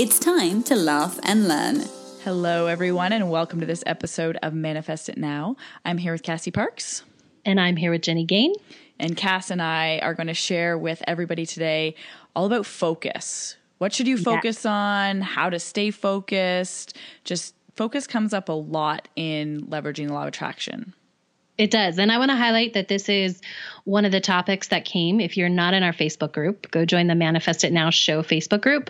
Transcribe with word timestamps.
It's 0.00 0.18
time 0.18 0.62
to 0.62 0.76
laugh 0.76 1.20
and 1.24 1.46
learn. 1.46 1.84
Hello, 2.24 2.68
everyone, 2.68 3.12
and 3.12 3.30
welcome 3.30 3.60
to 3.60 3.66
this 3.66 3.84
episode 3.84 4.38
of 4.42 4.54
Manifest 4.54 5.10
It 5.10 5.18
Now. 5.18 5.56
I'm 5.84 5.98
here 5.98 6.12
with 6.12 6.22
Cassie 6.22 6.50
Parks. 6.50 7.02
And 7.44 7.60
I'm 7.60 7.76
here 7.76 7.90
with 7.90 8.00
Jenny 8.00 8.24
Gain. 8.24 8.54
And 8.98 9.14
Cass 9.14 9.50
and 9.50 9.60
I 9.60 9.98
are 9.98 10.14
going 10.14 10.28
to 10.28 10.32
share 10.32 10.78
with 10.78 11.02
everybody 11.06 11.44
today 11.44 11.96
all 12.34 12.46
about 12.46 12.64
focus. 12.64 13.58
What 13.76 13.92
should 13.92 14.08
you 14.08 14.16
focus 14.16 14.64
yeah. 14.64 14.70
on? 14.72 15.20
How 15.20 15.50
to 15.50 15.58
stay 15.58 15.90
focused? 15.90 16.96
Just 17.24 17.54
focus 17.76 18.06
comes 18.06 18.32
up 18.32 18.48
a 18.48 18.52
lot 18.52 19.06
in 19.16 19.66
leveraging 19.66 20.06
the 20.06 20.14
law 20.14 20.22
of 20.22 20.28
attraction. 20.28 20.94
It 21.60 21.70
does. 21.70 21.98
And 21.98 22.10
I 22.10 22.16
want 22.16 22.30
to 22.30 22.38
highlight 22.38 22.72
that 22.72 22.88
this 22.88 23.10
is 23.10 23.38
one 23.84 24.06
of 24.06 24.12
the 24.12 24.20
topics 24.22 24.68
that 24.68 24.86
came. 24.86 25.20
If 25.20 25.36
you're 25.36 25.50
not 25.50 25.74
in 25.74 25.82
our 25.82 25.92
Facebook 25.92 26.32
group, 26.32 26.70
go 26.70 26.86
join 26.86 27.06
the 27.06 27.14
Manifest 27.14 27.64
It 27.64 27.70
Now 27.70 27.90
show 27.90 28.22
Facebook 28.22 28.62
group, 28.62 28.88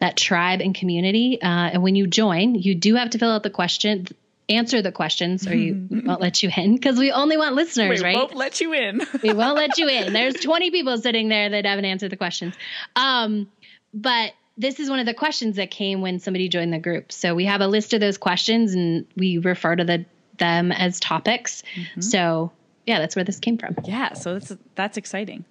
that 0.00 0.16
tribe 0.16 0.60
and 0.60 0.74
community. 0.74 1.40
Uh, 1.40 1.46
and 1.46 1.80
when 1.84 1.94
you 1.94 2.08
join, 2.08 2.56
you 2.56 2.74
do 2.74 2.96
have 2.96 3.10
to 3.10 3.18
fill 3.18 3.30
out 3.30 3.44
the 3.44 3.50
question, 3.50 4.08
answer 4.48 4.82
the 4.82 4.90
questions, 4.90 5.46
or 5.46 5.54
you 5.54 5.86
won't 5.90 6.20
let 6.20 6.42
you 6.42 6.50
in 6.56 6.74
because 6.74 6.98
we 6.98 7.12
only 7.12 7.36
want 7.36 7.54
listeners, 7.54 8.00
we 8.00 8.04
right? 8.04 8.16
We 8.16 8.20
won't 8.20 8.34
let 8.34 8.60
you 8.60 8.72
in. 8.72 9.00
we 9.22 9.32
won't 9.32 9.54
let 9.56 9.78
you 9.78 9.86
in. 9.86 10.12
There's 10.12 10.34
20 10.34 10.72
people 10.72 10.98
sitting 10.98 11.28
there 11.28 11.50
that 11.50 11.66
haven't 11.66 11.84
answered 11.84 12.10
the 12.10 12.16
questions. 12.16 12.52
Um, 12.96 13.48
but 13.94 14.32
this 14.56 14.80
is 14.80 14.90
one 14.90 14.98
of 14.98 15.06
the 15.06 15.14
questions 15.14 15.54
that 15.54 15.70
came 15.70 16.00
when 16.00 16.18
somebody 16.18 16.48
joined 16.48 16.72
the 16.72 16.80
group. 16.80 17.12
So 17.12 17.36
we 17.36 17.44
have 17.44 17.60
a 17.60 17.68
list 17.68 17.94
of 17.94 18.00
those 18.00 18.18
questions 18.18 18.74
and 18.74 19.06
we 19.14 19.38
refer 19.38 19.76
to 19.76 19.84
the, 19.84 20.04
them 20.38 20.72
as 20.72 21.00
topics. 21.00 21.62
Mm-hmm. 21.74 22.00
So 22.00 22.52
yeah, 22.86 22.98
that's 22.98 23.16
where 23.16 23.24
this 23.24 23.38
came 23.38 23.58
from. 23.58 23.76
Yeah, 23.84 24.14
so 24.14 24.38
that's 24.38 24.56
that's 24.74 24.96
exciting. 24.96 25.44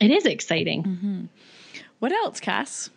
It 0.00 0.10
is 0.10 0.26
exciting. 0.26 0.82
Mm-hmm. 0.82 1.24
What 2.00 2.12
else, 2.12 2.40
Cass? 2.40 2.90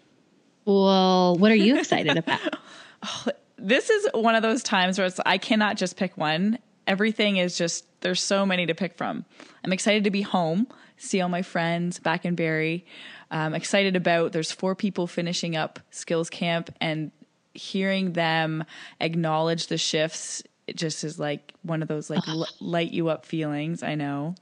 Well, 0.65 1.35
what 1.37 1.51
are 1.51 1.55
you 1.55 1.77
excited 1.79 2.17
about? 2.17 2.57
oh, 3.03 3.27
this 3.57 3.89
is 3.89 4.09
one 4.13 4.35
of 4.35 4.41
those 4.41 4.63
times 4.63 4.97
where 4.97 5.07
it's 5.07 5.19
I 5.25 5.37
cannot 5.37 5.77
just 5.77 5.95
pick 5.95 6.17
one. 6.17 6.59
Everything 6.85 7.37
is 7.37 7.57
just 7.57 7.85
there's 8.01 8.21
so 8.21 8.45
many 8.45 8.65
to 8.65 8.75
pick 8.75 8.97
from. 8.97 9.25
I'm 9.63 9.73
excited 9.73 10.03
to 10.03 10.11
be 10.11 10.21
home, 10.21 10.67
see 10.97 11.21
all 11.21 11.29
my 11.29 11.41
friends 11.41 11.99
back 11.99 12.25
in 12.25 12.35
Barrie 12.35 12.85
um, 13.31 13.53
excited 13.53 13.95
about. 13.95 14.31
There's 14.31 14.51
four 14.51 14.75
people 14.75 15.07
finishing 15.07 15.55
up 15.55 15.79
skills 15.91 16.29
camp 16.29 16.73
and 16.79 17.11
hearing 17.53 18.13
them 18.13 18.63
acknowledge 18.99 19.67
the 19.67 19.77
shifts. 19.77 20.43
It 20.67 20.75
just 20.75 21.03
is 21.03 21.17
like 21.17 21.53
one 21.63 21.81
of 21.81 21.87
those 21.87 22.09
like 22.09 22.27
l- 22.27 22.47
light 22.59 22.91
you 22.91 23.07
up 23.07 23.25
feelings. 23.25 23.83
I 23.83 23.95
know. 23.95 24.35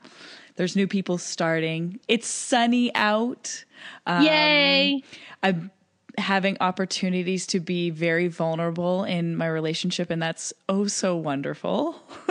There's 0.56 0.76
new 0.76 0.88
people 0.88 1.18
starting. 1.18 2.00
It's 2.08 2.28
sunny 2.28 2.94
out. 2.96 3.66
Um, 4.08 4.24
Yay! 4.24 5.04
I'm 5.44 5.72
having 6.18 6.58
opportunities 6.62 7.46
to 7.48 7.60
be 7.60 7.90
very 7.90 8.28
vulnerable 8.28 9.04
in 9.04 9.36
my 9.36 9.48
relationship 9.48 10.10
and 10.10 10.22
that's 10.22 10.54
oh 10.70 10.88
so 10.88 11.16
wonderful. 11.16 12.02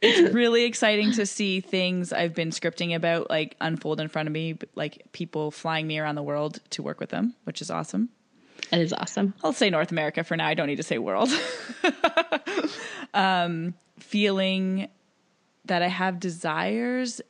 it's 0.00 0.34
really 0.34 0.64
exciting 0.64 1.12
to 1.12 1.26
see 1.26 1.60
things 1.60 2.12
I've 2.12 2.34
been 2.34 2.50
scripting 2.50 2.94
about 2.94 3.28
like 3.30 3.56
unfold 3.60 4.00
in 4.00 4.08
front 4.08 4.26
of 4.26 4.32
me 4.32 4.56
like 4.74 5.04
people 5.12 5.50
flying 5.50 5.86
me 5.86 5.98
around 5.98 6.14
the 6.14 6.22
world 6.22 6.60
to 6.70 6.82
work 6.82 6.98
with 6.98 7.10
them, 7.10 7.34
which 7.44 7.60
is 7.60 7.70
awesome. 7.70 8.08
That 8.70 8.80
is 8.80 8.92
awesome. 8.92 9.34
I'll 9.44 9.52
say 9.52 9.70
North 9.70 9.92
America 9.92 10.24
for 10.24 10.36
now. 10.36 10.46
I 10.46 10.54
don't 10.54 10.66
need 10.66 10.76
to 10.76 10.82
say 10.82 10.98
world. 10.98 11.28
um, 13.14 13.74
feeling 13.98 14.88
that 15.66 15.82
I 15.82 15.88
have 15.88 16.18
desires 16.20 17.20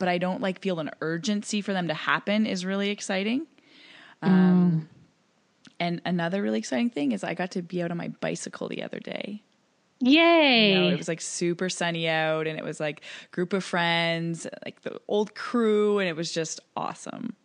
but 0.00 0.08
I 0.08 0.18
don't 0.18 0.40
like 0.40 0.60
feel 0.60 0.80
an 0.80 0.90
urgency 1.00 1.60
for 1.60 1.72
them 1.72 1.86
to 1.86 1.94
happen 1.94 2.46
is 2.46 2.64
really 2.64 2.90
exciting. 2.90 3.46
Um, 4.22 4.88
mm. 4.88 4.96
And 5.78 6.02
another 6.04 6.42
really 6.42 6.58
exciting 6.58 6.90
thing 6.90 7.12
is 7.12 7.22
I 7.22 7.34
got 7.34 7.52
to 7.52 7.62
be 7.62 7.82
out 7.82 7.92
on 7.92 7.98
my 7.98 8.08
bicycle 8.08 8.68
the 8.68 8.82
other 8.82 8.98
day. 8.98 9.42
Yay! 10.00 10.72
You 10.72 10.80
know, 10.80 10.88
it 10.88 10.96
was 10.96 11.08
like 11.08 11.20
super 11.20 11.68
sunny 11.68 12.08
out, 12.08 12.46
and 12.46 12.58
it 12.58 12.64
was 12.64 12.80
like 12.80 13.02
group 13.30 13.52
of 13.52 13.62
friends, 13.62 14.46
like 14.64 14.80
the 14.80 14.98
old 15.06 15.34
crew, 15.34 15.98
and 15.98 16.08
it 16.08 16.16
was 16.16 16.32
just 16.32 16.60
awesome. 16.74 17.36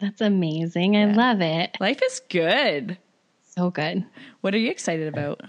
That's 0.00 0.20
amazing. 0.20 0.96
I 0.96 1.06
love 1.06 1.40
it. 1.40 1.76
Life 1.80 2.00
is 2.02 2.20
good. 2.28 2.98
So 3.56 3.70
good. 3.70 4.06
What 4.42 4.54
are 4.54 4.58
you 4.58 4.70
excited 4.70 5.08
about? 5.08 5.40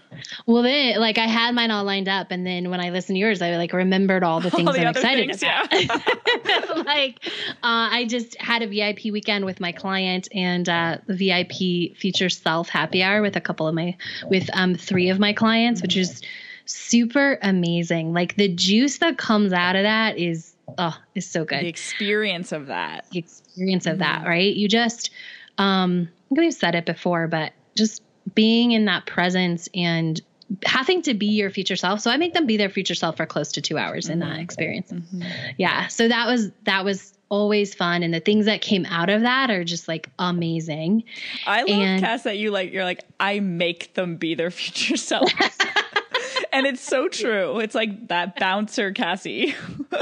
Well, 0.47 0.63
then, 0.63 0.99
like 0.99 1.19
I 1.19 1.27
had 1.27 1.53
mine 1.53 1.69
all 1.69 1.83
lined 1.83 2.09
up, 2.09 2.31
and 2.31 2.45
then 2.45 2.71
when 2.71 2.79
I 2.81 2.89
listened 2.89 3.15
to 3.15 3.19
yours, 3.19 3.43
I 3.43 3.55
like 3.57 3.73
remembered 3.73 4.23
all 4.23 4.41
the 4.41 4.49
things 4.49 4.67
all 4.67 4.73
the 4.73 4.81
I'm 4.81 4.87
excited 4.87 5.27
things, 5.27 5.43
about. 5.43 5.71
Yeah. 5.71 6.83
like, 6.83 7.19
uh, 7.63 7.87
I 7.91 8.05
just 8.09 8.35
had 8.41 8.63
a 8.63 8.67
VIP 8.67 9.13
weekend 9.13 9.45
with 9.45 9.59
my 9.59 9.71
client 9.71 10.27
and 10.33 10.67
uh, 10.67 10.97
the 11.05 11.13
VIP 11.13 11.95
future 11.95 12.27
self 12.27 12.69
happy 12.69 13.03
hour 13.03 13.21
with 13.21 13.35
a 13.35 13.41
couple 13.41 13.67
of 13.67 13.75
my, 13.75 13.95
with 14.29 14.49
um, 14.53 14.73
three 14.73 15.09
of 15.09 15.19
my 15.19 15.31
clients, 15.31 15.83
which 15.83 15.95
is 15.95 16.21
super 16.65 17.37
amazing. 17.43 18.13
Like 18.13 18.35
the 18.35 18.47
juice 18.47 18.97
that 18.97 19.19
comes 19.19 19.53
out 19.53 19.75
of 19.75 19.83
that 19.83 20.17
is, 20.17 20.50
oh, 20.77 20.97
is 21.15 21.27
so 21.27 21.45
good. 21.45 21.61
The 21.61 21.67
experience 21.67 22.51
of 22.51 22.67
that. 22.67 23.05
The 23.11 23.19
experience 23.19 23.85
of 23.85 23.99
that, 23.99 24.25
right? 24.25 24.53
You 24.55 24.67
just, 24.67 25.11
um, 25.57 26.09
I 26.09 26.27
think 26.29 26.39
we've 26.39 26.53
said 26.53 26.75
it 26.75 26.85
before, 26.85 27.27
but 27.27 27.53
just 27.75 28.01
being 28.35 28.71
in 28.71 28.85
that 28.85 29.05
presence 29.05 29.67
and 29.73 30.21
having 30.65 31.01
to 31.03 31.13
be 31.13 31.27
your 31.27 31.49
future 31.49 31.75
self. 31.75 32.01
So 32.01 32.11
I 32.11 32.17
make 32.17 32.33
them 32.33 32.45
be 32.45 32.57
their 32.57 32.69
future 32.69 32.95
self 32.95 33.17
for 33.17 33.25
close 33.25 33.51
to 33.53 33.61
two 33.61 33.77
hours 33.77 34.05
mm-hmm. 34.05 34.13
in 34.13 34.19
that 34.19 34.31
mm-hmm. 34.31 34.41
experience. 34.41 34.91
Mm-hmm. 34.91 35.21
Yeah. 35.57 35.87
So 35.87 36.07
that 36.07 36.27
was, 36.27 36.51
that 36.63 36.85
was 36.85 37.13
always 37.29 37.73
fun. 37.73 38.03
And 38.03 38.13
the 38.13 38.19
things 38.19 38.45
that 38.45 38.61
came 38.61 38.85
out 38.85 39.09
of 39.09 39.21
that 39.21 39.49
are 39.49 39.63
just 39.63 39.87
like 39.87 40.09
amazing. 40.19 41.05
I 41.47 41.61
love 41.61 41.69
and, 41.69 42.01
Cass 42.01 42.23
that 42.23 42.37
you 42.37 42.51
like, 42.51 42.73
you're 42.73 42.83
like, 42.83 43.05
I 43.19 43.39
make 43.39 43.93
them 43.93 44.17
be 44.17 44.35
their 44.35 44.51
future 44.51 44.97
self. 44.97 45.31
and 46.53 46.67
it's 46.67 46.81
so 46.81 47.07
true. 47.07 47.59
It's 47.59 47.75
like 47.75 48.09
that 48.09 48.37
bouncer 48.37 48.91
Cassie. 48.91 49.55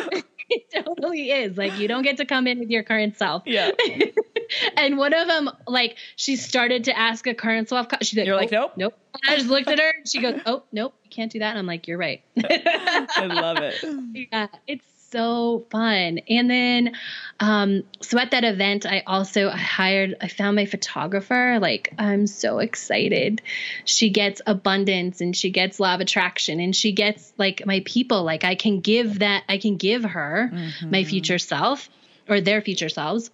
it 0.50 0.86
totally 0.86 1.32
is. 1.32 1.58
Like 1.58 1.78
you 1.78 1.88
don't 1.88 2.04
get 2.04 2.18
to 2.18 2.26
come 2.26 2.48
in 2.48 2.60
with 2.60 2.70
your 2.70 2.84
current 2.84 3.18
self. 3.18 3.44
Yeah. 3.46 3.72
and 4.78 4.98
one 4.98 5.14
of 5.14 5.28
them, 5.28 5.50
like, 5.68 5.98
she 6.16 6.36
started 6.36 6.86
to 6.86 6.98
ask 6.98 7.28
a 7.28 7.34
current 7.34 7.70
self. 7.70 7.88
She's 8.02 8.18
like, 8.18 8.26
You're 8.26 8.36
like, 8.36 8.52
nope, 8.52 8.74
nope. 8.76 8.94
And 9.24 9.34
I 9.34 9.38
just 9.38 9.50
looked 9.50 9.68
at 9.68 9.80
her. 9.80 9.94
and 9.98 10.08
She 10.08 10.22
goes, 10.22 10.40
oh, 10.46 10.64
nope, 10.72 10.94
you 11.04 11.10
can't 11.10 11.32
do 11.32 11.40
that. 11.40 11.52
And 11.52 11.60
I'm 11.60 11.66
like, 11.66 11.88
you're 11.88 11.98
right. 11.98 12.24
I 12.38 13.26
love 13.26 13.58
it. 13.58 13.76
Yeah, 14.32 14.48
it's 14.68 14.86
so 15.12 15.66
fun. 15.70 16.20
And 16.30 16.50
then, 16.50 16.94
um, 17.40 17.84
so 18.02 18.20
at 18.20 18.32
that 18.32 18.44
event, 18.44 18.86
I 18.86 19.04
also 19.06 19.50
hired, 19.50 20.16
I 20.22 20.28
found 20.28 20.56
my 20.56 20.66
photographer. 20.66 21.60
Like, 21.60 21.94
I'm 21.98 22.28
so 22.28 22.60
excited. 22.60 23.42
She 23.86 24.10
gets 24.10 24.42
abundance 24.46 25.22
and 25.22 25.36
she 25.36 25.50
gets 25.50 25.80
law 25.80 25.96
of 25.96 26.02
attraction 26.02 26.60
and 26.60 26.76
she 26.76 26.92
gets 26.92 27.34
like 27.38 27.66
my 27.66 27.82
people. 27.86 28.24
Like, 28.24 28.44
I 28.44 28.56
can 28.56 28.80
give 28.82 29.20
that, 29.20 29.44
I 29.50 29.58
can 29.58 29.78
give 29.78 30.04
her 30.04 30.52
mm-hmm. 30.54 30.92
my 30.92 31.04
future 31.04 31.40
self 31.40 31.90
or 32.28 32.42
their 32.42 32.62
future 32.62 32.90
selves 32.90 33.32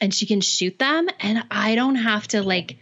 and 0.00 0.12
she 0.12 0.26
can 0.26 0.40
shoot 0.40 0.78
them 0.78 1.08
and 1.20 1.44
I 1.50 1.76
don't 1.76 1.94
have 1.94 2.26
to 2.28 2.42
like 2.42 2.76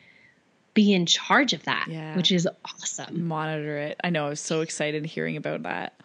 be 0.72 0.92
in 0.94 1.04
charge 1.04 1.52
of 1.52 1.64
that, 1.64 1.86
yeah. 1.88 2.16
which 2.16 2.32
is 2.32 2.48
awesome. 2.64 3.26
Monitor 3.26 3.76
it. 3.76 4.00
I 4.02 4.10
know. 4.10 4.26
I 4.26 4.28
was 4.30 4.40
so 4.40 4.62
excited 4.62 5.04
hearing 5.04 5.36
about 5.36 5.64
that. 5.64 5.99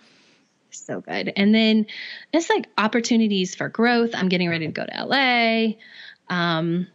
So 0.78 1.02
good. 1.02 1.32
And 1.36 1.54
then 1.54 1.88
it's 2.34 2.50
like 2.50 2.68
opportunities 2.78 3.56
for 3.56 3.70
growth. 3.70 4.12
I'm 4.14 4.30
getting 4.30 4.50
ready 4.50 4.68
to 4.68 4.72
go 4.72 4.86
to 4.86 5.06
LA. 5.06 5.74
Um, 6.30 6.88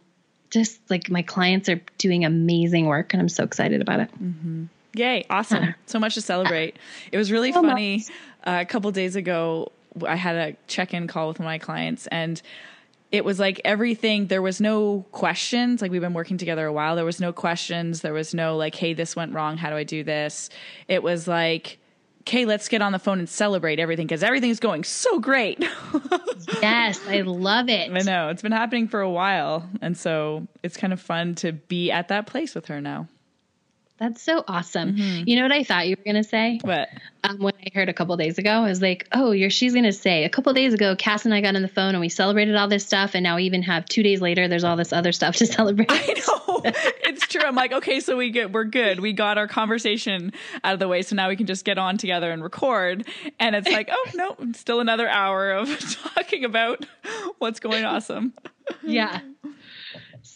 just 0.49 0.79
like 0.89 1.09
my 1.09 1.21
clients 1.21 1.69
are 1.69 1.81
doing 1.97 2.25
amazing 2.25 2.85
work 2.85 3.13
and 3.13 3.21
I'm 3.21 3.29
so 3.29 3.43
excited 3.43 3.81
about 3.81 4.01
it. 4.01 4.11
Mm-hmm. 4.21 4.65
Yay. 4.95 5.25
Awesome. 5.29 5.63
Uh, 5.63 5.71
so 5.85 5.99
much 5.99 6.15
to 6.15 6.21
celebrate. 6.21 6.77
It 7.11 7.17
was 7.17 7.31
really 7.31 7.53
so 7.53 7.61
funny. 7.61 8.05
Uh, 8.43 8.59
a 8.61 8.65
couple 8.65 8.91
days 8.91 9.15
ago, 9.15 9.71
I 10.05 10.15
had 10.15 10.35
a 10.35 10.55
check 10.67 10.93
in 10.93 11.07
call 11.07 11.29
with 11.29 11.39
one 11.39 11.45
of 11.45 11.49
my 11.49 11.57
clients 11.57 12.07
and 12.07 12.41
it 13.11 13.25
was 13.25 13.39
like 13.39 13.59
everything 13.65 14.27
there 14.27 14.41
was 14.41 14.61
no 14.61 15.05
questions 15.11 15.81
like 15.81 15.91
we've 15.91 16.01
been 16.01 16.13
working 16.13 16.37
together 16.37 16.65
a 16.65 16.71
while 16.71 16.95
there 16.95 17.05
was 17.05 17.19
no 17.19 17.33
questions 17.33 18.01
there 18.01 18.13
was 18.13 18.33
no 18.33 18.55
like 18.55 18.73
hey 18.75 18.93
this 18.93 19.15
went 19.15 19.33
wrong 19.33 19.57
how 19.57 19.69
do 19.69 19.75
i 19.75 19.83
do 19.83 20.03
this 20.03 20.49
it 20.87 21.03
was 21.03 21.27
like 21.27 21.77
okay, 22.21 22.45
let's 22.45 22.67
get 22.67 22.81
on 22.81 22.91
the 22.91 22.99
phone 22.99 23.19
and 23.19 23.27
celebrate 23.27 23.79
everything 23.79 24.07
because 24.07 24.23
everything's 24.23 24.59
going 24.59 24.83
so 24.83 25.19
great. 25.19 25.59
yes, 26.61 26.99
I 27.07 27.21
love 27.21 27.67
it. 27.67 27.91
I 27.91 27.99
know 27.99 28.29
it's 28.29 28.41
been 28.41 28.51
happening 28.51 28.87
for 28.87 29.01
a 29.01 29.09
while. 29.09 29.67
And 29.81 29.97
so 29.97 30.47
it's 30.63 30.77
kind 30.77 30.93
of 30.93 31.01
fun 31.01 31.35
to 31.35 31.51
be 31.51 31.91
at 31.91 32.09
that 32.09 32.27
place 32.27 32.53
with 32.53 32.67
her 32.67 32.79
now. 32.79 33.07
That's 34.01 34.23
so 34.23 34.43
awesome. 34.47 34.95
Mm-hmm. 34.95 35.23
You 35.27 35.35
know 35.35 35.43
what 35.43 35.51
I 35.51 35.63
thought 35.63 35.87
you 35.87 35.95
were 35.95 36.03
going 36.03 36.15
to 36.15 36.27
say? 36.27 36.59
What? 36.63 36.89
Um, 37.23 37.37
when 37.37 37.53
I 37.63 37.69
heard 37.71 37.87
a 37.87 37.93
couple 37.93 38.17
days 38.17 38.39
ago, 38.39 38.49
I 38.49 38.67
was 38.67 38.81
like, 38.81 39.07
oh, 39.11 39.29
you're, 39.29 39.51
she's 39.51 39.73
going 39.73 39.85
to 39.85 39.93
say, 39.93 40.23
a 40.23 40.29
couple 40.29 40.51
days 40.53 40.73
ago, 40.73 40.95
Cass 40.95 41.23
and 41.23 41.35
I 41.35 41.39
got 41.39 41.55
on 41.55 41.61
the 41.61 41.67
phone 41.67 41.89
and 41.89 42.01
we 42.01 42.09
celebrated 42.09 42.55
all 42.55 42.67
this 42.67 42.83
stuff. 42.83 43.13
And 43.13 43.21
now 43.21 43.35
we 43.35 43.43
even 43.43 43.61
have 43.61 43.85
two 43.85 44.01
days 44.01 44.19
later, 44.19 44.47
there's 44.47 44.63
all 44.63 44.75
this 44.75 44.91
other 44.91 45.11
stuff 45.11 45.35
to 45.35 45.45
celebrate. 45.45 45.91
I 45.91 46.15
know. 46.27 46.61
it's 47.03 47.27
true. 47.27 47.43
I'm 47.45 47.53
like, 47.53 47.73
okay, 47.73 47.99
so 47.99 48.17
we 48.17 48.31
get, 48.31 48.51
we're 48.51 48.63
good. 48.63 49.01
We 49.01 49.13
got 49.13 49.37
our 49.37 49.47
conversation 49.47 50.33
out 50.63 50.73
of 50.73 50.79
the 50.79 50.87
way. 50.87 51.03
So 51.03 51.15
now 51.15 51.29
we 51.29 51.35
can 51.35 51.45
just 51.45 51.63
get 51.63 51.77
on 51.77 51.99
together 51.99 52.31
and 52.31 52.41
record. 52.41 53.07
And 53.39 53.55
it's 53.55 53.69
like, 53.69 53.91
oh, 53.91 54.09
no, 54.15 54.35
still 54.53 54.79
another 54.79 55.07
hour 55.07 55.51
of 55.51 55.79
talking 56.15 56.43
about 56.43 56.87
what's 57.37 57.59
going 57.59 57.85
awesome. 57.85 58.33
Yeah 58.81 59.21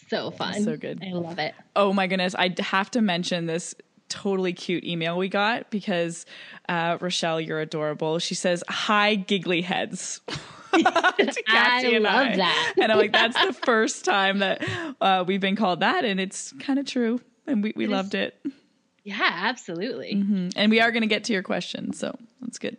so 0.09 0.31
fun. 0.31 0.63
So 0.63 0.77
good. 0.77 1.03
I 1.03 1.11
love 1.13 1.39
it. 1.39 1.53
Oh 1.75 1.93
my 1.93 2.07
goodness. 2.07 2.35
I 2.35 2.53
have 2.59 2.91
to 2.91 3.01
mention 3.01 3.45
this 3.45 3.75
totally 4.09 4.53
cute 4.53 4.83
email 4.83 5.17
we 5.17 5.29
got 5.29 5.69
because 5.71 6.25
uh, 6.69 6.97
Rochelle, 7.01 7.41
you're 7.41 7.59
adorable. 7.59 8.19
She 8.19 8.35
says, 8.35 8.63
Hi, 8.69 9.15
giggly 9.15 9.61
heads. 9.61 10.21
I 10.73 11.97
love 11.99 12.27
I. 12.27 12.35
that. 12.35 12.73
and 12.81 12.91
I'm 12.91 12.97
like, 12.97 13.13
that's 13.13 13.39
the 13.45 13.53
first 13.53 14.03
time 14.03 14.39
that 14.39 14.61
uh, 14.99 15.23
we've 15.25 15.39
been 15.39 15.55
called 15.55 15.79
that. 15.79 16.03
And 16.03 16.19
it's 16.19 16.53
kind 16.59 16.79
of 16.79 16.85
true. 16.85 17.21
And 17.47 17.63
we, 17.63 17.73
we 17.75 17.87
loved 17.87 18.15
it. 18.15 18.37
Yeah, 19.03 19.19
absolutely. 19.21 20.15
Mm-hmm. 20.15 20.49
And 20.55 20.71
we 20.71 20.81
are 20.81 20.91
going 20.91 21.03
to 21.03 21.07
get 21.07 21.25
to 21.25 21.33
your 21.33 21.43
question. 21.43 21.93
So 21.93 22.17
that's 22.41 22.57
good. 22.57 22.77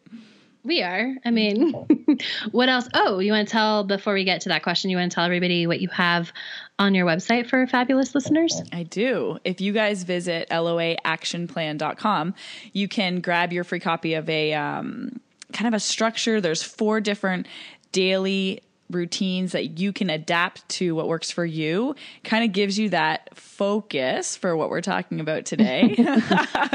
We 0.66 0.82
are. 0.82 1.14
I 1.24 1.30
mean, 1.30 1.72
what 2.50 2.68
else? 2.68 2.88
Oh, 2.92 3.20
you 3.20 3.30
want 3.30 3.46
to 3.46 3.52
tell 3.52 3.84
before 3.84 4.14
we 4.14 4.24
get 4.24 4.40
to 4.42 4.48
that 4.48 4.64
question, 4.64 4.90
you 4.90 4.96
want 4.96 5.12
to 5.12 5.14
tell 5.14 5.24
everybody 5.24 5.68
what 5.68 5.80
you 5.80 5.88
have 5.90 6.32
on 6.76 6.92
your 6.92 7.06
website 7.06 7.48
for 7.48 7.64
fabulous 7.68 8.16
listeners? 8.16 8.60
I 8.72 8.82
do. 8.82 9.38
If 9.44 9.60
you 9.60 9.72
guys 9.72 10.02
visit 10.02 10.48
loaactionplan.com, 10.50 12.34
you 12.72 12.88
can 12.88 13.20
grab 13.20 13.52
your 13.52 13.62
free 13.62 13.78
copy 13.78 14.14
of 14.14 14.28
a 14.28 14.54
um, 14.54 15.20
kind 15.52 15.68
of 15.68 15.74
a 15.74 15.80
structure. 15.80 16.40
There's 16.40 16.64
four 16.64 17.00
different 17.00 17.46
daily 17.92 18.60
routines 18.90 19.52
that 19.52 19.78
you 19.78 19.92
can 19.92 20.10
adapt 20.10 20.68
to 20.68 20.94
what 20.94 21.08
works 21.08 21.30
for 21.30 21.44
you 21.44 21.94
kind 22.24 22.44
of 22.44 22.52
gives 22.52 22.78
you 22.78 22.90
that 22.90 23.36
focus 23.36 24.36
for 24.36 24.56
what 24.56 24.70
we're 24.70 24.80
talking 24.80 25.20
about 25.20 25.44
today 25.44 25.96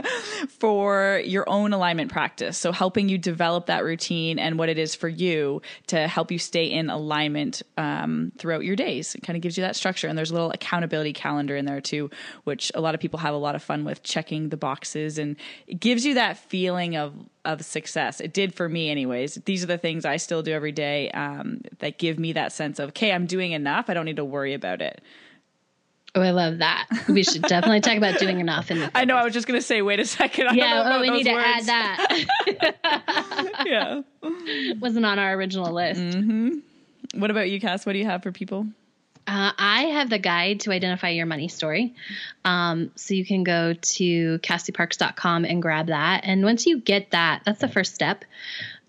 for 0.59 1.21
your 1.23 1.47
own 1.49 1.73
alignment 1.73 2.11
practice. 2.11 2.57
So 2.57 2.71
helping 2.71 3.09
you 3.09 3.17
develop 3.17 3.67
that 3.67 3.83
routine 3.83 4.39
and 4.39 4.57
what 4.57 4.69
it 4.69 4.77
is 4.77 4.95
for 4.95 5.07
you 5.07 5.61
to 5.87 6.07
help 6.07 6.31
you 6.31 6.39
stay 6.39 6.65
in 6.65 6.89
alignment 6.89 7.61
um, 7.77 8.31
throughout 8.37 8.63
your 8.63 8.75
days. 8.75 9.15
It 9.15 9.21
kind 9.21 9.35
of 9.35 9.41
gives 9.41 9.57
you 9.57 9.63
that 9.63 9.75
structure. 9.75 10.07
And 10.07 10.17
there's 10.17 10.31
a 10.31 10.33
little 10.33 10.51
accountability 10.51 11.13
calendar 11.13 11.55
in 11.55 11.65
there 11.65 11.81
too 11.81 12.09
which 12.43 12.71
a 12.75 12.81
lot 12.81 12.95
of 12.95 13.01
people 13.01 13.19
have 13.19 13.33
a 13.33 13.37
lot 13.37 13.55
of 13.55 13.63
fun 13.63 13.83
with 13.83 14.03
checking 14.03 14.49
the 14.49 14.57
boxes 14.57 15.17
and 15.17 15.35
it 15.67 15.79
gives 15.79 16.05
you 16.05 16.15
that 16.15 16.37
feeling 16.37 16.95
of 16.95 17.13
of 17.45 17.63
success. 17.63 18.19
It 18.19 18.33
did 18.33 18.53
for 18.53 18.69
me, 18.69 18.89
anyways. 18.89 19.35
These 19.45 19.63
are 19.63 19.67
the 19.67 19.77
things 19.77 20.05
I 20.05 20.17
still 20.17 20.43
do 20.43 20.51
every 20.51 20.71
day 20.71 21.09
um, 21.11 21.61
that 21.79 21.97
give 21.97 22.19
me 22.19 22.33
that 22.33 22.51
sense 22.51 22.79
of, 22.79 22.89
okay, 22.89 23.11
I'm 23.11 23.25
doing 23.25 23.51
enough. 23.51 23.89
I 23.89 23.93
don't 23.93 24.05
need 24.05 24.17
to 24.17 24.25
worry 24.25 24.53
about 24.53 24.81
it. 24.81 25.01
Oh, 26.13 26.21
I 26.21 26.31
love 26.31 26.57
that. 26.57 26.87
We 27.07 27.23
should 27.23 27.43
definitely 27.43 27.79
talk 27.79 27.95
about 27.95 28.19
doing 28.19 28.41
enough. 28.41 28.69
In 28.69 28.79
the 28.79 28.91
I 28.95 29.05
know. 29.05 29.15
I 29.15 29.23
was 29.23 29.33
just 29.33 29.47
going 29.47 29.59
to 29.59 29.65
say, 29.65 29.81
wait 29.81 29.99
a 29.99 30.05
second. 30.05 30.49
I 30.49 30.53
yeah. 30.53 30.97
Oh, 30.97 30.99
we 30.99 31.09
need 31.09 31.25
words. 31.25 31.65
to 31.65 31.71
add 31.71 31.95
that. 32.47 33.63
yeah. 33.65 34.01
Wasn't 34.79 35.05
on 35.05 35.19
our 35.19 35.33
original 35.33 35.71
list. 35.71 36.01
Mm-hmm. 36.01 37.19
What 37.19 37.31
about 37.31 37.49
you, 37.49 37.61
Cass? 37.61 37.85
What 37.85 37.93
do 37.93 37.99
you 37.99 38.05
have 38.05 38.23
for 38.23 38.33
people? 38.33 38.67
Uh, 39.31 39.53
I 39.57 39.83
have 39.83 40.09
the 40.09 40.19
guide 40.19 40.59
to 40.61 40.71
identify 40.71 41.07
your 41.07 41.25
money 41.25 41.47
story. 41.47 41.95
Um, 42.43 42.91
so 42.95 43.13
you 43.13 43.25
can 43.25 43.45
go 43.45 43.73
to 43.73 44.39
cassieparks.com 44.39 45.45
and 45.45 45.61
grab 45.61 45.87
that. 45.87 46.25
And 46.25 46.43
once 46.43 46.65
you 46.65 46.81
get 46.81 47.11
that, 47.11 47.43
that's 47.45 47.61
the 47.61 47.69
first 47.69 47.95
step. 47.95 48.25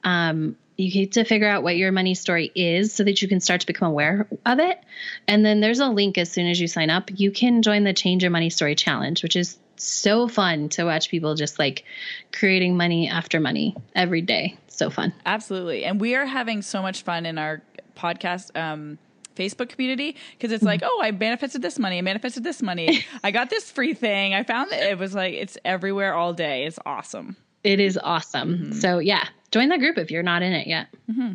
Um, 0.03 0.57
you 0.77 0.91
get 0.91 1.13
to 1.13 1.23
figure 1.23 1.49
out 1.49 1.63
what 1.63 1.77
your 1.77 1.93
money 1.93 2.17
story 2.17 2.51
is 2.57 2.93
so 2.93 3.05
that 3.05 3.23
you 3.23 3.29
can 3.29 3.39
start 3.39 3.61
to 3.61 3.69
become 3.69 3.87
aware 3.87 4.27
of 4.45 4.59
it. 4.59 4.81
And 5.29 5.45
then 5.45 5.61
there's 5.61 5.79
a 5.79 5.87
link 5.87 6.19
as 6.19 6.33
soon 6.33 6.49
as 6.49 6.61
you 6.61 6.67
sign 6.67 6.91
up. 6.91 7.09
You 7.15 7.31
can 7.31 7.63
join 7.63 7.85
the 7.85 7.93
Change 7.93 8.25
Your 8.25 8.33
Money 8.33 8.51
Story 8.51 8.75
Challenge, 8.75 9.23
which 9.23 9.37
is 9.37 9.59
so 9.77 10.27
fun 10.27 10.71
to 10.71 10.83
watch 10.83 11.09
people 11.09 11.37
just 11.37 11.61
like 11.61 11.85
creating 12.33 12.77
money 12.77 13.09
after 13.09 13.39
money 13.39 13.77
every 13.95 14.23
day. 14.23 14.57
So 14.67 14.91
fun. 14.91 15.13
Absolutely. 15.25 15.85
And 15.85 16.01
we 16.01 16.17
are 16.17 16.27
having 16.27 16.63
so 16.63 16.83
much 16.83 17.03
fun 17.03 17.27
in 17.27 17.39
our 17.39 17.63
podcast. 17.97 18.57
Um, 18.61 18.99
Facebook 19.35 19.69
community 19.69 20.17
because 20.33 20.53
it's 20.53 20.65
like, 20.65 20.81
oh, 20.85 21.01
I 21.03 21.11
manifested 21.11 21.63
this 21.63 21.79
money, 21.79 21.99
I 21.99 22.03
manifested 22.03 22.45
this 22.45 22.63
money, 22.63 23.05
I 23.25 23.31
got 23.31 23.51
this 23.51 23.71
free 23.71 23.95
thing. 23.95 24.35
I 24.35 24.43
found 24.43 24.71
that 24.71 24.83
it 24.83 24.99
was 24.99 25.15
like 25.15 25.35
it's 25.35 25.59
everywhere 25.65 26.15
all 26.15 26.33
day. 26.33 26.65
It's 26.65 26.79
awesome. 26.87 27.37
It 27.65 27.81
is 27.81 27.99
awesome. 28.03 28.57
Mm-hmm. 28.57 28.73
So 28.73 28.99
yeah, 28.99 29.27
join 29.51 29.69
that 29.69 29.79
group 29.79 29.99
if 29.99 30.11
you're 30.11 30.23
not 30.23 30.43
in 30.43 30.53
it 30.53 30.67
yet. 30.67 30.89
Mm-hmm. 31.11 31.33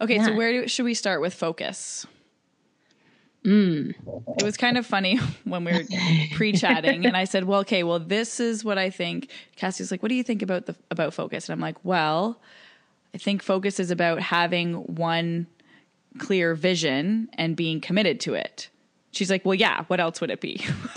Okay, 0.00 0.16
yeah. 0.16 0.26
so 0.26 0.34
where 0.34 0.52
do, 0.52 0.68
should 0.68 0.84
we 0.84 0.94
start 0.94 1.20
with 1.20 1.32
focus? 1.32 2.06
Mm. 3.44 3.94
It 4.38 4.42
was 4.42 4.56
kind 4.56 4.78
of 4.78 4.86
funny 4.86 5.16
when 5.44 5.64
we 5.64 5.72
were 5.72 5.84
pre-chatting, 6.34 7.04
and 7.04 7.16
I 7.16 7.24
said, 7.24 7.44
"Well, 7.44 7.60
okay, 7.60 7.82
well, 7.82 7.98
this 7.98 8.40
is 8.40 8.64
what 8.64 8.78
I 8.78 8.90
think." 8.90 9.30
Cassie's 9.56 9.90
like, 9.90 10.02
"What 10.02 10.08
do 10.08 10.14
you 10.14 10.22
think 10.22 10.42
about 10.42 10.66
the 10.66 10.74
about 10.90 11.12
focus?" 11.12 11.48
And 11.48 11.54
I'm 11.54 11.60
like, 11.60 11.76
"Well, 11.84 12.40
I 13.14 13.18
think 13.18 13.42
focus 13.42 13.78
is 13.78 13.90
about 13.90 14.20
having 14.20 14.74
one 14.74 15.46
clear 16.18 16.54
vision 16.54 17.28
and 17.34 17.56
being 17.56 17.80
committed 17.80 18.20
to 18.20 18.34
it. 18.34 18.68
She's 19.12 19.30
like, 19.30 19.44
well, 19.44 19.54
yeah. 19.54 19.84
What 19.86 20.00
else 20.00 20.20
would 20.20 20.30
it 20.30 20.40
be? 20.40 20.64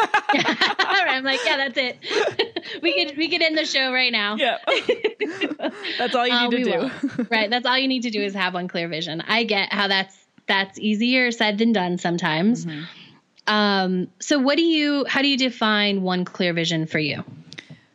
I'm 1.17 1.23
like, 1.23 1.39
yeah, 1.45 1.57
that's 1.57 1.77
it. 1.77 2.59
we 2.81 2.93
could 2.93 3.17
we 3.17 3.27
could 3.27 3.41
end 3.41 3.57
the 3.57 3.65
show 3.65 3.91
right 3.91 4.11
now. 4.11 4.35
Yeah, 4.35 4.57
that's 5.97 6.15
all 6.15 6.27
you 6.27 6.33
uh, 6.33 6.47
need 6.47 6.67
uh, 6.67 6.89
to 6.89 7.07
do. 7.07 7.27
right, 7.29 7.49
that's 7.49 7.65
all 7.65 7.77
you 7.77 7.87
need 7.87 8.03
to 8.03 8.09
do 8.09 8.21
is 8.21 8.33
have 8.33 8.53
one 8.53 8.67
clear 8.67 8.87
vision. 8.87 9.21
I 9.21 9.43
get 9.43 9.73
how 9.73 9.87
that's 9.87 10.15
that's 10.47 10.79
easier 10.79 11.31
said 11.31 11.57
than 11.57 11.73
done 11.73 11.97
sometimes. 11.97 12.65
Mm-hmm. 12.65 12.83
Um, 13.53 14.07
so, 14.19 14.37
what 14.37 14.57
do 14.57 14.63
you? 14.63 15.05
How 15.07 15.21
do 15.21 15.27
you 15.27 15.37
define 15.37 16.01
one 16.01 16.25
clear 16.25 16.53
vision 16.53 16.85
for 16.85 16.99
you? 16.99 17.23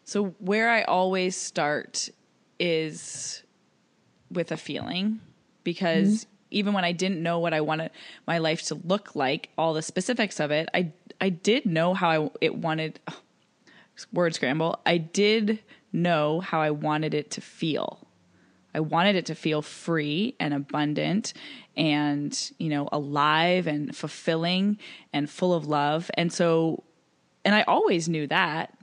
So, 0.05 0.35
where 0.39 0.71
I 0.71 0.83
always 0.83 1.37
start 1.37 2.09
is 2.59 3.43
with 4.31 4.51
a 4.51 4.57
feeling 4.57 5.21
because 5.63 6.25
mm-hmm 6.25 6.31
even 6.52 6.72
when 6.72 6.84
I 6.84 6.93
didn't 6.93 7.22
know 7.22 7.38
what 7.38 7.52
I 7.52 7.60
wanted 7.60 7.90
my 8.26 8.38
life 8.38 8.62
to 8.69 8.75
look 8.75 9.14
like, 9.14 9.50
all 9.58 9.75
the 9.75 9.82
specifics 9.82 10.40
of 10.40 10.50
it, 10.50 10.69
I 10.75 10.93
I 11.20 11.28
did 11.28 11.66
know 11.66 11.94
how 11.94 12.10
I 12.10 12.31
it 12.40 12.54
wanted. 12.54 13.00
Oh, 13.09 13.18
word 14.12 14.35
scramble. 14.35 14.80
I 14.87 14.99
did 14.99 15.61
know 15.92 16.40
how 16.40 16.61
I 16.61 16.71
wanted 16.71 17.14
it 17.14 17.30
to 17.32 17.40
feel. 17.40 18.06
I 18.75 18.80
wanted 18.80 19.16
it 19.16 19.26
to 19.26 19.35
feel 19.35 19.62
free 19.62 20.35
and 20.40 20.54
abundant 20.54 21.35
and, 21.76 22.52
you 22.59 22.71
know, 22.71 22.88
alive 22.90 23.66
and 23.66 23.94
fulfilling 23.94 24.78
and 25.12 25.28
full 25.28 25.52
of 25.52 25.66
love. 25.66 26.11
And 26.14 26.32
so, 26.32 26.82
and 27.44 27.54
I 27.54 27.62
always 27.62 28.09
knew 28.09 28.26
that. 28.28 28.76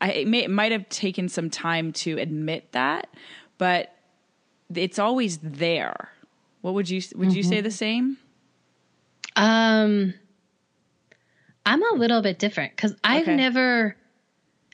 I, 0.00 0.12
it, 0.12 0.28
may, 0.28 0.44
it 0.44 0.50
might 0.50 0.72
have 0.72 0.88
taken 0.88 1.28
some 1.28 1.50
time 1.50 1.92
to 1.92 2.18
admit 2.18 2.72
that, 2.72 3.08
but 3.58 3.94
it's 4.74 4.98
always 4.98 5.38
there. 5.38 6.10
What 6.68 6.74
would 6.74 6.90
you 6.90 7.00
would 7.14 7.28
mm-hmm. 7.28 7.36
you 7.38 7.42
say 7.42 7.56
mm-hmm. 7.56 7.64
the 7.64 7.70
same? 7.70 8.18
Um 9.36 10.12
I'm 11.64 11.82
a 11.82 11.96
little 11.96 12.20
bit 12.20 12.38
different 12.38 12.76
cuz 12.76 12.94
I've 13.02 13.22
okay. 13.22 13.36
never 13.36 13.96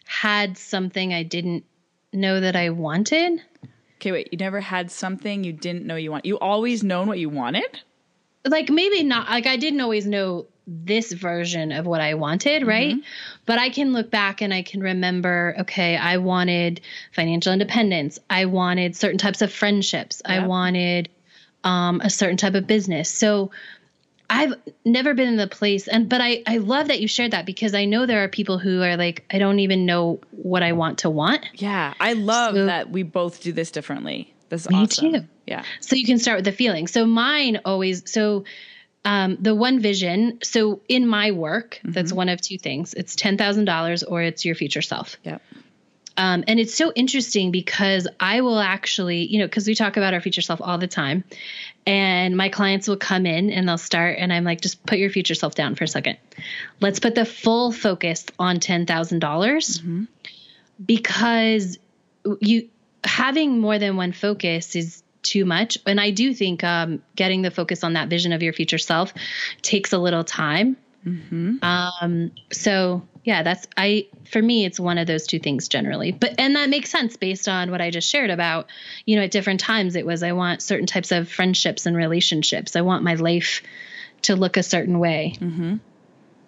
had 0.05 0.59
something 0.59 1.15
I 1.15 1.23
didn't 1.23 1.65
know 2.13 2.41
that 2.41 2.57
I 2.57 2.71
wanted. 2.71 3.41
Okay, 3.99 4.11
wait. 4.11 4.29
You 4.33 4.39
never 4.39 4.61
had 4.61 4.91
something 4.91 5.45
you 5.45 5.53
didn't 5.53 5.87
know 5.87 5.95
you 5.95 6.11
want. 6.11 6.27
You 6.27 6.37
always 6.37 6.83
known 6.83 7.07
what 7.07 7.21
you 7.21 7.29
wanted? 7.29 7.81
Like 8.45 8.71
maybe 8.71 9.05
not 9.05 9.31
like 9.31 9.47
I 9.47 9.57
didn't 9.57 9.81
always 9.81 10.05
know 10.05 10.49
this 10.67 11.13
version 11.13 11.71
of 11.71 11.87
what 11.87 12.01
I 12.01 12.15
wanted, 12.15 12.63
mm-hmm. 12.63 12.69
right? 12.69 12.97
But 13.47 13.61
I 13.61 13.71
can 13.71 13.93
look 13.93 14.11
back 14.11 14.41
and 14.41 14.53
I 14.53 14.63
can 14.63 14.81
remember, 14.81 15.55
okay, 15.61 15.97
I 15.97 16.17
wanted 16.17 16.81
financial 17.13 17.53
independence. 17.53 18.19
I 18.29 18.47
wanted 18.47 18.97
certain 18.97 19.19
types 19.19 19.43
of 19.43 19.53
friendships. 19.53 20.23
Yep. 20.27 20.43
I 20.43 20.47
wanted 20.49 21.09
um, 21.65 22.01
a 22.03 22.11
certain 22.11 22.37
type 22.37 22.55
of 22.55 22.67
business. 22.67 23.11
So 23.11 23.51
I've 24.31 24.55
never 24.85 25.15
been 25.15 25.29
in 25.29 25.37
the 25.37 25.47
place 25.47 25.87
and 25.87 26.09
but 26.09 26.21
I 26.21 26.43
I 26.47 26.59
love 26.59 26.89
that 26.89 27.01
you 27.01 27.09
shared 27.09 27.33
that 27.33 27.47
because 27.47 27.75
I 27.75 27.85
know 27.85 28.07
there 28.07 28.25
are 28.25 28.29
people 28.29 28.59
who 28.59 28.83
are 28.83 28.97
like 28.97 29.25
I 29.31 29.39
don't 29.39 29.59
even 29.61 29.87
know 29.87 30.21
what 30.31 30.63
I 30.63 30.73
want 30.73 30.99
to 30.99 31.11
want. 31.11 31.45
Yeah, 31.55 31.95
I 32.01 32.15
love 32.15 32.55
so, 32.55 32.67
that 32.67 32.91
we 32.91 33.03
both 33.03 33.43
do 33.43 33.53
this 33.53 33.71
differently. 33.71 34.33
This 34.49 34.63
is 34.63 34.71
me 34.71 34.83
awesome. 34.83 35.13
too. 35.13 35.21
Yeah. 35.47 35.65
So 35.81 35.97
you 35.97 36.07
can 36.07 36.19
start 36.19 36.39
with 36.39 36.45
the 36.47 36.53
feeling. 36.53 36.87
So 36.87 37.07
mine 37.07 37.61
always 37.65 38.11
so 38.11 38.45
um, 39.05 39.37
the 39.41 39.55
one 39.55 39.81
vision. 39.81 40.39
So 40.43 40.81
in 40.89 41.07
my 41.07 41.31
work, 41.31 41.77
mm-hmm. 41.77 41.93
that's 41.93 42.13
one 42.13 42.29
of 42.29 42.41
two 42.41 42.59
things. 42.59 42.95
It's 42.95 43.15
ten 43.15 43.37
thousand 43.37 43.67
dollars 43.67 44.03
or 44.03 44.23
it's 44.23 44.45
your 44.45 44.55
future 44.55 44.83
self. 44.83 45.17
Yep. 45.25 45.43
Um, 46.17 46.45
and 46.47 46.61
it's 46.61 46.75
so 46.75 46.93
interesting 46.95 47.51
because 47.51 48.07
I 48.21 48.41
will 48.41 48.61
actually, 48.61 49.27
you 49.27 49.39
know, 49.39 49.47
because 49.47 49.67
we 49.67 49.75
talk 49.75 49.97
about 49.97 50.15
our 50.15 50.21
future 50.21 50.43
self 50.43 50.61
all 50.63 50.79
the 50.79 50.87
time. 50.87 51.25
And 51.87 52.37
my 52.37 52.49
clients 52.49 52.89
will 52.89 52.97
come 52.97 53.27
in 53.27 53.51
and 53.51 53.69
they'll 53.69 53.77
start, 53.77 54.17
and 54.19 54.33
I'm 54.33 54.45
like, 54.45 54.61
just 54.61 54.87
put 54.87 54.99
your 54.99 55.11
future 55.11 55.35
self 55.35 55.55
down 55.55 55.75
for 55.75 55.85
a 55.85 55.89
second. 55.89 56.17
Let's 56.81 56.99
put 56.99 57.15
the 57.15 57.25
full 57.27 57.73
focus 57.73 58.25
on 58.39 58.59
$10,000 58.59 60.07
because 60.85 61.79
you 62.41 62.69
having 63.05 63.61
more 63.61 63.79
than 63.79 63.97
one 63.97 64.13
focus 64.13 64.77
is 64.77 65.03
too 65.23 65.45
much. 65.45 65.79
And 65.87 66.01
I 66.01 66.11
do 66.11 66.33
think 66.33 66.65
um, 66.65 67.03
getting 67.17 67.43
the 67.43 67.51
focus 67.51 67.85
on 67.85 67.95
that 67.95 68.09
vision 68.09 68.33
of 68.33 68.43
your 68.43 68.53
future 68.53 68.79
self 68.79 69.13
takes 69.63 69.93
a 69.93 69.99
little 69.99 70.25
time. 70.25 70.77
Um, 71.63 72.31
so 72.51 73.03
yeah, 73.25 73.43
that's 73.43 73.67
I 73.77 74.07
for 74.31 74.41
me 74.41 74.65
it's 74.67 74.79
one 74.79 74.99
of 74.99 75.07
those 75.07 75.27
two 75.27 75.39
things 75.39 75.69
generally. 75.69 76.13
But 76.13 76.35
and 76.39 76.55
that 76.57 76.69
makes 76.69 76.91
sense 76.91 77.17
based 77.17 77.49
on 77.49 77.71
what 77.71 77.81
I 77.81 77.91
just 77.91 78.09
shared 78.09 78.31
about, 78.31 78.67
you 79.07 79.17
know, 79.17 79.23
at 79.23 79.31
different 79.31 79.61
times 79.61 79.97
it 79.97 80.07
was 80.07 80.23
I 80.23 80.33
want 80.33 80.63
certain 80.63 80.87
types 80.87 81.11
of 81.11 81.29
friendships 81.29 81.87
and 81.87 81.97
relationships. 81.97 82.77
I 82.77 82.83
want 82.83 83.03
my 83.03 83.15
life 83.15 83.63
to 84.23 84.37
look 84.37 84.57
a 84.57 84.63
certain 84.63 84.99
way. 84.99 85.37
Mm-hmm. 85.39 85.77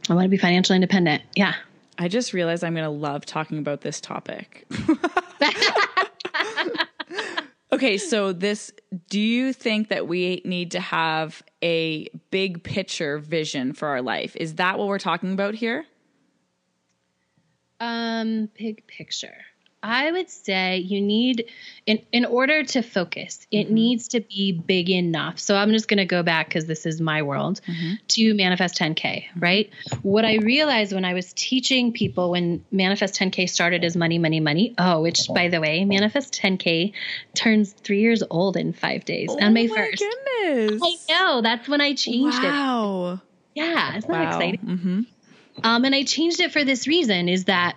I 0.09 0.15
want 0.15 0.27
to 0.27 0.29
be 0.29 0.37
financially 0.37 0.77
independent. 0.77 1.23
Yeah. 1.35 1.55
I 1.99 2.09
just 2.09 2.35
realized 2.35 2.63
I'm 2.63 2.75
going 2.75 2.85
to 2.85 2.91
love 2.91 3.25
talking 3.25 3.57
about 3.59 3.81
this 3.81 4.03
topic. 4.03 4.67
okay, 7.73 7.97
so 7.97 8.35
this 8.35 8.71
do 9.09 9.19
you 9.19 9.55
think 9.55 9.89
that 9.89 10.07
we 10.07 10.43
need 10.45 10.73
to 10.73 10.81
have 10.81 11.43
a 11.63 12.09
big 12.31 12.63
picture 12.63 13.19
vision 13.19 13.73
for 13.73 13.89
our 13.89 14.03
life? 14.03 14.37
Is 14.37 14.57
that 14.57 14.79
what 14.79 14.89
we're 14.89 14.99
talking 14.99 15.33
about 15.33 15.55
here? 15.55 15.87
Um, 17.81 18.49
big 18.59 18.87
picture. 18.87 19.37
I 19.83 20.11
would 20.11 20.29
say 20.31 20.79
you 20.79 21.01
need 21.01 21.49
in 21.85 22.01
in 22.11 22.25
order 22.25 22.65
to 22.65 22.83
focus, 22.83 23.47
it 23.53 23.71
needs 23.71 24.09
to 24.09 24.21
be 24.21 24.51
big 24.51 24.91
enough. 24.91 25.39
So 25.39 25.55
I'm 25.55 25.71
just 25.71 25.87
going 25.87 25.99
to 25.99 26.05
go 26.07 26.25
back 26.25 26.51
cuz 26.51 26.67
this 26.67 26.87
is 26.87 27.01
my 27.01 27.23
world 27.23 27.61
to 28.09 28.35
manifest 28.35 28.77
10k, 28.79 29.27
right? 29.37 29.71
What 30.03 30.25
I 30.25 30.37
realized 30.39 30.93
when 30.93 31.05
I 31.05 31.15
was 31.15 31.33
teaching 31.35 31.93
people 31.93 32.31
when 32.31 32.65
manifest 32.73 33.15
10k 33.15 33.47
started 33.49 33.85
as 33.85 33.97
money 33.97 34.19
money 34.19 34.41
money. 34.41 34.75
Oh, 34.79 35.03
which 35.03 35.29
by 35.33 35.49
the 35.49 35.61
way, 35.61 35.85
manifest 35.85 36.35
10k 36.35 36.93
turns 37.35 37.73
3 37.73 38.01
years 38.01 38.25
old 38.29 38.57
in 38.57 38.73
5 38.73 39.05
days 39.05 39.31
on 39.41 39.53
May 39.53 39.69
1st. 39.69 40.03
goodness. 40.03 40.83
I 40.83 41.13
know, 41.13 41.43
that's 41.43 41.69
when 41.69 41.81
I 41.81 41.95
changed 41.95 42.43
it. 42.43 42.51
Wow. 42.51 43.21
Yeah, 43.55 43.97
isn't 43.99 44.11
that 44.11 44.19
Wow. 44.25 44.29
exciting? 44.31 44.61
hmm 44.61 45.01
Um, 45.63 45.85
and 45.85 45.95
I 45.95 46.05
changed 46.05 46.41
it 46.41 46.53
for 46.53 46.65
this 46.65 46.87
reason 46.87 47.29
is 47.29 47.45
that 47.45 47.77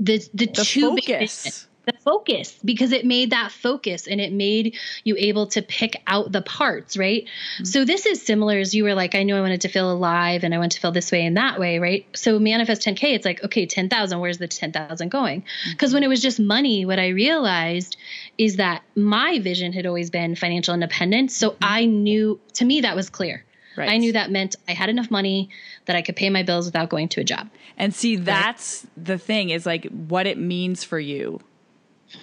the 0.00 0.18
the, 0.34 0.46
The 0.46 0.64
two 0.64 0.94
big 0.94 1.04
focus. 1.06 1.42
things- 1.42 1.68
the 1.86 1.92
focus 2.04 2.58
because 2.64 2.90
it 2.92 3.06
made 3.06 3.30
that 3.30 3.52
focus 3.52 4.08
and 4.08 4.20
it 4.20 4.32
made 4.32 4.76
you 5.04 5.14
able 5.16 5.46
to 5.46 5.62
pick 5.62 6.02
out 6.08 6.32
the 6.32 6.42
parts, 6.42 6.96
right? 6.96 7.24
Mm-hmm. 7.24 7.64
So 7.64 7.84
this 7.84 8.06
is 8.06 8.20
similar 8.20 8.58
as 8.58 8.74
you 8.74 8.82
were 8.82 8.94
like, 8.94 9.14
I 9.14 9.22
knew 9.22 9.36
I 9.36 9.40
wanted 9.40 9.60
to 9.60 9.68
feel 9.68 9.90
alive 9.90 10.42
and 10.42 10.52
I 10.52 10.58
want 10.58 10.72
to 10.72 10.80
feel 10.80 10.90
this 10.90 11.12
way 11.12 11.24
and 11.24 11.36
that 11.36 11.60
way, 11.60 11.78
right? 11.78 12.04
So 12.14 12.38
manifest 12.40 12.82
10K, 12.82 13.14
it's 13.14 13.24
like, 13.24 13.42
okay, 13.44 13.66
10,000, 13.66 14.18
where's 14.18 14.38
the 14.38 14.48
10,000 14.48 15.08
going? 15.10 15.42
Mm-hmm. 15.42 15.70
Because 15.70 15.94
when 15.94 16.02
it 16.02 16.08
was 16.08 16.20
just 16.20 16.40
money, 16.40 16.84
what 16.84 16.98
I 16.98 17.08
realized 17.08 17.96
is 18.36 18.56
that 18.56 18.82
my 18.96 19.38
vision 19.38 19.72
had 19.72 19.86
always 19.86 20.10
been 20.10 20.34
financial 20.34 20.74
independence. 20.74 21.36
So 21.36 21.56
I 21.62 21.86
knew, 21.86 22.40
to 22.54 22.64
me, 22.64 22.80
that 22.80 22.96
was 22.96 23.10
clear. 23.10 23.44
Mm-hmm. 23.76 23.88
Right. 23.88 23.90
I 23.90 23.98
knew 23.98 24.12
that 24.12 24.30
meant 24.30 24.56
I 24.68 24.72
had 24.72 24.88
enough 24.88 25.10
money 25.10 25.50
that 25.84 25.96
I 25.96 26.02
could 26.02 26.16
pay 26.16 26.30
my 26.30 26.42
bills 26.42 26.66
without 26.66 26.88
going 26.88 27.08
to 27.10 27.20
a 27.20 27.24
job. 27.24 27.48
And 27.76 27.94
see, 27.94 28.16
that's 28.16 28.86
the 28.96 29.18
thing 29.18 29.50
is 29.50 29.66
like 29.66 29.86
what 29.86 30.26
it 30.26 30.38
means 30.38 30.84
for 30.84 30.98
you. 30.98 31.40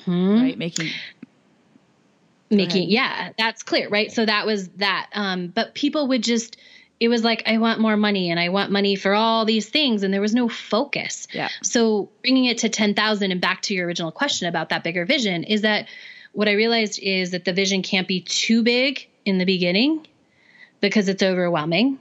Hmm? 0.05 0.41
Right? 0.41 0.57
Making 0.57 0.89
Making 2.49 2.89
yeah, 2.89 3.31
that's 3.37 3.63
clear, 3.63 3.89
right? 3.89 4.11
So 4.11 4.25
that 4.25 4.45
was 4.45 4.67
that. 4.77 5.09
Um, 5.13 5.47
but 5.47 5.73
people 5.73 6.07
would 6.07 6.23
just 6.23 6.57
it 6.99 7.07
was 7.09 7.23
like 7.23 7.43
I 7.45 7.57
want 7.57 7.79
more 7.79 7.97
money 7.97 8.29
and 8.29 8.39
I 8.39 8.49
want 8.49 8.71
money 8.71 8.95
for 8.95 9.13
all 9.13 9.45
these 9.45 9.67
things 9.69 10.03
and 10.03 10.13
there 10.13 10.21
was 10.21 10.33
no 10.33 10.47
focus. 10.47 11.27
Yeah. 11.33 11.49
So 11.61 12.09
bringing 12.21 12.45
it 12.45 12.59
to 12.59 12.69
10,000 12.69 13.31
and 13.31 13.41
back 13.41 13.61
to 13.63 13.73
your 13.73 13.87
original 13.87 14.11
question 14.11 14.47
about 14.47 14.69
that 14.69 14.83
bigger 14.83 15.05
vision 15.05 15.43
is 15.43 15.61
that 15.61 15.87
what 16.31 16.47
I 16.47 16.53
realized 16.53 16.99
is 17.01 17.31
that 17.31 17.45
the 17.45 17.53
vision 17.53 17.81
can't 17.81 18.07
be 18.07 18.21
too 18.21 18.63
big 18.63 19.07
in 19.25 19.37
the 19.37 19.45
beginning 19.45 20.05
because 20.83 21.07
it's 21.07 21.23
overwhelming 21.23 21.97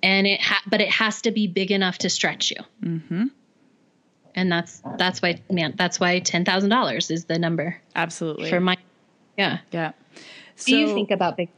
and 0.00 0.26
it 0.28 0.40
ha- 0.40 0.62
but 0.68 0.80
it 0.80 0.88
has 0.88 1.22
to 1.22 1.32
be 1.32 1.48
big 1.48 1.72
enough 1.72 1.98
to 1.98 2.08
stretch 2.08 2.52
you. 2.52 2.56
Mm-hmm. 2.80 3.24
And 4.36 4.52
that's 4.52 4.80
that's 4.96 5.20
why 5.20 5.42
man 5.50 5.74
that's 5.76 5.98
why 5.98 6.20
ten 6.20 6.44
thousand 6.44 6.70
dollars 6.70 7.10
is 7.10 7.24
the 7.24 7.36
number 7.36 7.76
absolutely. 7.96 8.48
for 8.48 8.60
my 8.60 8.76
yeah. 9.36 9.58
yeah. 9.72 9.88
What 9.88 10.66
do 10.66 10.76
you 10.76 10.94
think 10.94 11.10
about 11.10 11.36
big? 11.36 11.48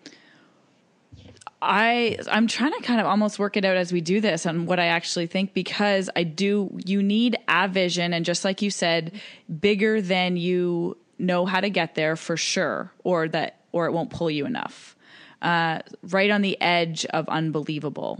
I 1.60 2.16
I'm 2.30 2.46
trying 2.46 2.72
to 2.72 2.80
kind 2.80 2.98
of 2.98 3.06
almost 3.06 3.38
work 3.38 3.58
it 3.58 3.66
out 3.66 3.76
as 3.76 3.92
we 3.92 4.00
do 4.00 4.22
this 4.22 4.46
on 4.46 4.64
what 4.64 4.80
I 4.80 4.86
actually 4.86 5.26
think 5.26 5.52
because 5.52 6.08
I 6.16 6.22
do 6.22 6.74
you 6.86 7.02
need 7.02 7.36
a 7.46 7.68
vision 7.68 8.14
and 8.14 8.24
just 8.24 8.42
like 8.42 8.62
you 8.62 8.70
said 8.70 9.20
bigger 9.60 10.00
than 10.00 10.38
you 10.38 10.96
know 11.18 11.44
how 11.44 11.60
to 11.60 11.68
get 11.68 11.94
there 11.94 12.16
for 12.16 12.38
sure 12.38 12.90
or 13.04 13.28
that 13.28 13.60
or 13.72 13.84
it 13.84 13.92
won't 13.92 14.08
pull 14.08 14.30
you 14.30 14.46
enough. 14.46 14.93
Uh, 15.44 15.80
right 16.04 16.30
on 16.30 16.40
the 16.40 16.58
edge 16.60 17.04
of 17.04 17.28
unbelievable. 17.28 18.18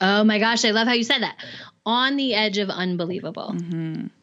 Oh 0.00 0.24
my 0.24 0.38
gosh, 0.38 0.64
I 0.64 0.70
love 0.70 0.88
how 0.88 0.94
you 0.94 1.04
said 1.04 1.20
that. 1.20 1.36
On 1.84 2.16
the 2.16 2.34
edge 2.34 2.56
of 2.56 2.70
unbelievable. 2.70 3.54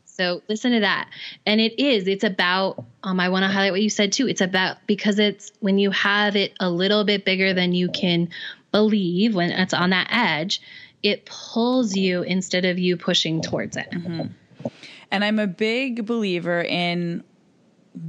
So 0.05 0.41
listen 0.49 0.71
to 0.71 0.79
that. 0.79 1.09
And 1.45 1.61
it 1.61 1.79
is, 1.79 2.07
it's 2.07 2.23
about, 2.23 2.83
um, 3.03 3.19
I 3.19 3.29
want 3.29 3.43
to 3.43 3.49
highlight 3.49 3.71
what 3.71 3.83
you 3.83 3.91
said 3.91 4.11
too. 4.13 4.27
It's 4.27 4.41
about 4.41 4.77
because 4.87 5.19
it's 5.19 5.51
when 5.59 5.77
you 5.77 5.91
have 5.91 6.35
it 6.35 6.53
a 6.59 6.71
little 6.71 7.03
bit 7.03 7.23
bigger 7.23 7.53
than 7.53 7.73
you 7.73 7.87
can 7.89 8.29
believe, 8.71 9.35
when 9.35 9.51
it's 9.51 9.75
on 9.75 9.91
that 9.91 10.07
edge, 10.09 10.59
it 11.03 11.27
pulls 11.27 11.95
you 11.95 12.23
instead 12.23 12.65
of 12.65 12.79
you 12.79 12.97
pushing 12.97 13.43
towards 13.43 13.77
it. 13.77 13.93
And 15.11 15.23
I'm 15.23 15.37
a 15.37 15.45
big 15.45 16.07
believer 16.07 16.63
in 16.63 17.23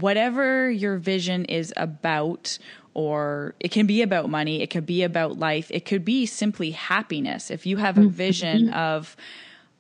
whatever 0.01 0.71
your 0.71 0.97
vision 0.97 1.45
is 1.45 1.75
about, 1.77 2.59
or 2.99 3.55
it 3.61 3.71
can 3.71 3.87
be 3.87 4.03
about 4.03 4.29
money, 4.29 4.61
it 4.61 4.71
could 4.71 4.85
be 4.85 5.05
about 5.05 5.39
life, 5.39 5.71
it 5.71 5.85
could 5.85 6.05
be 6.05 6.27
simply 6.27 6.73
happiness. 6.73 7.49
If 7.49 7.65
you 7.65 7.77
have 7.77 7.97
a 7.97 8.01
mm-hmm. 8.01 8.09
vision 8.09 8.71
of, 8.71 9.17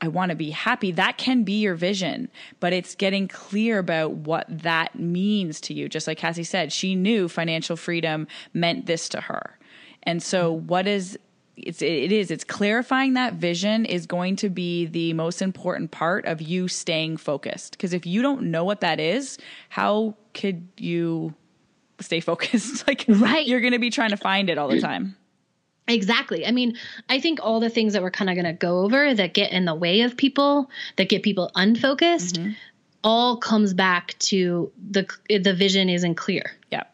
I 0.01 0.07
want 0.07 0.31
to 0.31 0.37
be 0.37 0.51
happy, 0.51 0.93
that 0.93 1.19
can 1.19 1.43
be 1.43 1.55
your 1.55 1.75
vision, 1.75 2.29
but 2.61 2.73
it's 2.73 2.95
getting 2.95 3.27
clear 3.27 3.81
about 3.81 4.13
what 4.13 4.47
that 4.49 4.97
means 4.97 5.61
to 5.63 5.75
you. 5.75 5.89
Just 5.89 6.07
like 6.07 6.19
Cassie 6.19 6.45
said, 6.45 6.73
she 6.73 6.95
knew 6.95 7.27
financial 7.27 7.75
freedom 7.75 8.29
meant 8.55 8.87
this 8.87 9.09
to 9.09 9.21
her. 9.21 9.59
And 10.05 10.23
so, 10.23 10.53
what 10.53 10.87
is 10.87 11.19
it's 11.57 11.83
it 11.83 12.13
is 12.13 12.31
it's 12.31 12.45
clarifying 12.45 13.15
that 13.15 13.35
vision 13.35 13.85
is 13.85 14.07
going 14.07 14.37
to 14.37 14.49
be 14.49 14.87
the 14.87 15.13
most 15.15 15.43
important 15.43 15.91
part 15.91 16.25
of 16.25 16.41
you 16.41 16.69
staying 16.69 17.17
focused 17.17 17.73
because 17.73 17.93
if 17.93 18.07
you 18.07 18.23
don't 18.23 18.43
know 18.43 18.63
what 18.63 18.81
that 18.81 19.01
is 19.01 19.39
how 19.71 20.15
could 20.35 20.69
you 20.77 21.35
stay 22.01 22.21
focused. 22.21 22.87
Like 22.89 23.05
Right. 23.09 23.47
you're 23.47 23.61
going 23.61 23.73
to 23.73 23.79
be 23.79 23.91
trying 23.91 24.11
to 24.11 24.17
find 24.17 24.51
it 24.51 24.59
all 24.59 24.69
the 24.69 24.77
mm. 24.77 24.81
time. 24.83 25.17
Exactly. 25.87 26.47
I 26.47 26.51
mean, 26.51 26.77
I 27.09 27.19
think 27.19 27.41
all 27.43 27.61
the 27.61 27.71
things 27.71 27.95
that 27.95 28.03
we're 28.03 28.11
kind 28.11 28.29
of 28.29 28.37
going 28.37 28.45
to 28.45 28.53
go 28.53 28.81
over 28.81 29.15
that 29.15 29.33
get 29.33 29.53
in 29.53 29.65
the 29.65 29.75
way 29.75 30.03
of 30.03 30.17
people, 30.17 30.71
that 30.97 31.09
get 31.09 31.23
people 31.23 31.51
unfocused, 31.55 32.37
mm-hmm. 32.37 32.53
all 33.03 33.39
comes 33.39 33.73
back 33.73 34.15
to 34.19 34.71
the 34.91 35.09
the 35.29 35.55
vision 35.55 35.89
isn't 35.89 36.17
clear. 36.17 36.53
yeah 36.71 36.85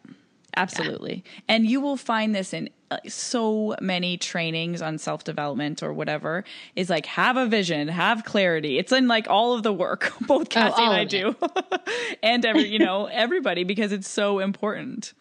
absolutely. 0.57 1.25
And 1.49 1.67
you 1.67 1.81
will 1.81 1.97
find 1.97 2.35
this 2.35 2.55
in 2.55 2.71
so 3.07 3.75
many 3.81 4.17
trainings 4.17 4.83
on 4.83 4.99
self-development 4.99 5.83
or 5.83 5.93
whatever 5.93 6.45
is 6.77 6.91
like 6.91 7.07
have 7.07 7.37
a 7.37 7.47
vision 7.47 7.89
have 7.89 8.25
clarity 8.25 8.79
it's 8.79 8.93
in 8.93 9.09
like 9.09 9.29
all 9.29 9.55
of 9.55 9.63
the 9.63 9.73
work 9.73 10.13
both 10.27 10.49
cassie 10.49 10.83
all 10.83 10.93
and 10.93 11.01
i 11.01 11.05
do 11.05 11.35
and 12.23 12.45
every 12.45 12.67
you 12.67 12.79
know 12.79 13.07
everybody 13.07 13.65
because 13.65 13.93
it's 13.93 14.09
so 14.09 14.39
important 14.39 15.13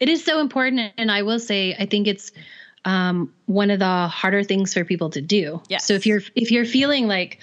It 0.00 0.08
is 0.08 0.24
so 0.24 0.40
important, 0.40 0.94
and 0.96 1.10
I 1.12 1.22
will 1.22 1.38
say, 1.38 1.76
I 1.78 1.84
think 1.84 2.08
it's 2.08 2.32
um, 2.86 3.32
one 3.44 3.70
of 3.70 3.78
the 3.80 4.08
harder 4.08 4.42
things 4.42 4.72
for 4.72 4.82
people 4.82 5.10
to 5.10 5.20
do. 5.20 5.62
Yes. 5.68 5.84
So 5.84 5.92
if 5.92 6.06
you're 6.06 6.22
if 6.34 6.50
you're 6.50 6.64
feeling 6.64 7.06
like 7.06 7.38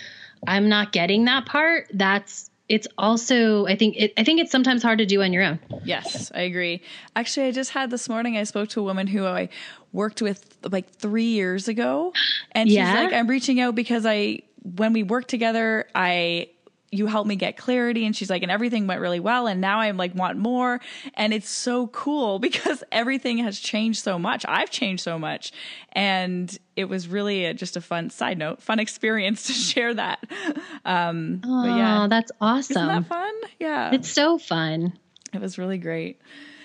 I'm 0.47 0.67
not 0.67 0.91
getting 0.91 1.25
that 1.25 1.45
part, 1.45 1.87
that's 1.93 2.49
it's 2.69 2.87
also 2.97 3.65
I 3.65 3.75
think 3.75 3.95
it, 3.97 4.13
I 4.17 4.23
think 4.23 4.41
it's 4.41 4.51
sometimes 4.51 4.83
hard 4.83 4.99
to 4.99 5.05
do 5.05 5.21
on 5.21 5.31
your 5.31 5.43
own. 5.43 5.59
Yes, 5.83 6.31
I 6.35 6.41
agree. 6.41 6.81
Actually, 7.15 7.47
I 7.47 7.51
just 7.51 7.71
had 7.71 7.89
this 7.89 8.09
morning, 8.09 8.37
I 8.37 8.43
spoke 8.43 8.69
to 8.69 8.81
a 8.81 8.83
woman 8.83 9.07
who 9.07 9.25
I 9.25 9.49
worked 9.93 10.21
with 10.21 10.57
like 10.69 10.89
three 10.89 11.25
years 11.31 11.67
ago. 11.67 12.13
And 12.51 12.69
she's 12.69 12.77
like, 12.77 13.13
I'm 13.13 13.27
reaching 13.27 13.59
out 13.59 13.75
because 13.75 14.05
I, 14.05 14.41
when 14.63 14.93
we 14.93 15.03
worked 15.03 15.29
together, 15.29 15.87
I 15.95 16.49
you 16.91 17.05
helped 17.07 17.27
me 17.27 17.35
get 17.35 17.57
clarity. 17.57 18.05
And 18.05 18.15
she's 18.15 18.29
like 18.29 18.43
and 18.43 18.51
everything 18.51 18.87
went 18.87 19.01
really 19.01 19.19
well. 19.19 19.47
And 19.47 19.59
now 19.59 19.79
i'm 19.79 19.97
like 19.97 20.15
want 20.15 20.37
more. 20.37 20.79
And 21.13 21.33
it's 21.33 21.49
so 21.49 21.87
cool 21.87 22.39
because 22.47 22.83
everything 22.91 23.39
has 23.39 23.59
changed 23.59 24.03
so 24.03 24.17
much. 24.17 24.45
I've 24.47 24.69
changed 24.69 25.03
so 25.03 25.19
much. 25.19 25.51
And 25.93 26.55
it 26.75 26.85
was 26.85 27.07
really 27.07 27.45
a, 27.45 27.53
just 27.53 27.75
a 27.75 27.81
fun 27.81 28.09
side 28.09 28.37
note 28.37 28.61
fun 28.61 28.79
experience 28.87 29.47
to 29.47 29.53
share 29.53 29.93
that. 29.93 30.19
Um 30.85 31.41
oh 31.45 31.65
yeah. 31.65 32.07
that's 32.09 32.31
awesome 32.39 32.77
Isn't 32.77 32.87
that 32.87 33.05
fun? 33.07 33.33
Yeah. 33.59 33.91
It's 33.93 34.09
so 34.09 34.37
fun. 34.37 34.97
It 35.33 35.41
was 35.41 35.57
really 35.57 35.77
great. 35.77 36.21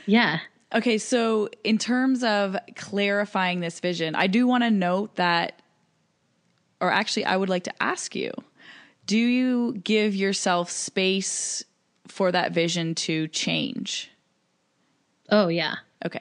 Yeah. 0.06 0.38
Okay 0.72 0.98
so 0.98 1.48
in 1.64 1.78
terms 1.78 2.22
of 2.22 2.56
clarifying 2.76 3.60
this 3.60 3.80
vision 3.80 4.14
i 4.14 4.26
do 4.26 4.46
want 4.46 4.62
to 4.62 4.70
note 4.70 5.16
that 5.16 5.60
or 6.80 6.90
actually 6.90 7.24
i 7.24 7.36
would 7.36 7.48
like 7.48 7.64
to 7.64 7.82
ask 7.82 8.14
you 8.14 8.32
do 9.06 9.18
you 9.18 9.74
give 9.74 10.14
yourself 10.14 10.70
space 10.70 11.64
for 12.06 12.32
that 12.32 12.52
vision 12.52 12.94
to 12.94 13.28
change? 13.28 14.10
Oh, 15.30 15.48
yeah. 15.48 15.76
Okay. 16.04 16.20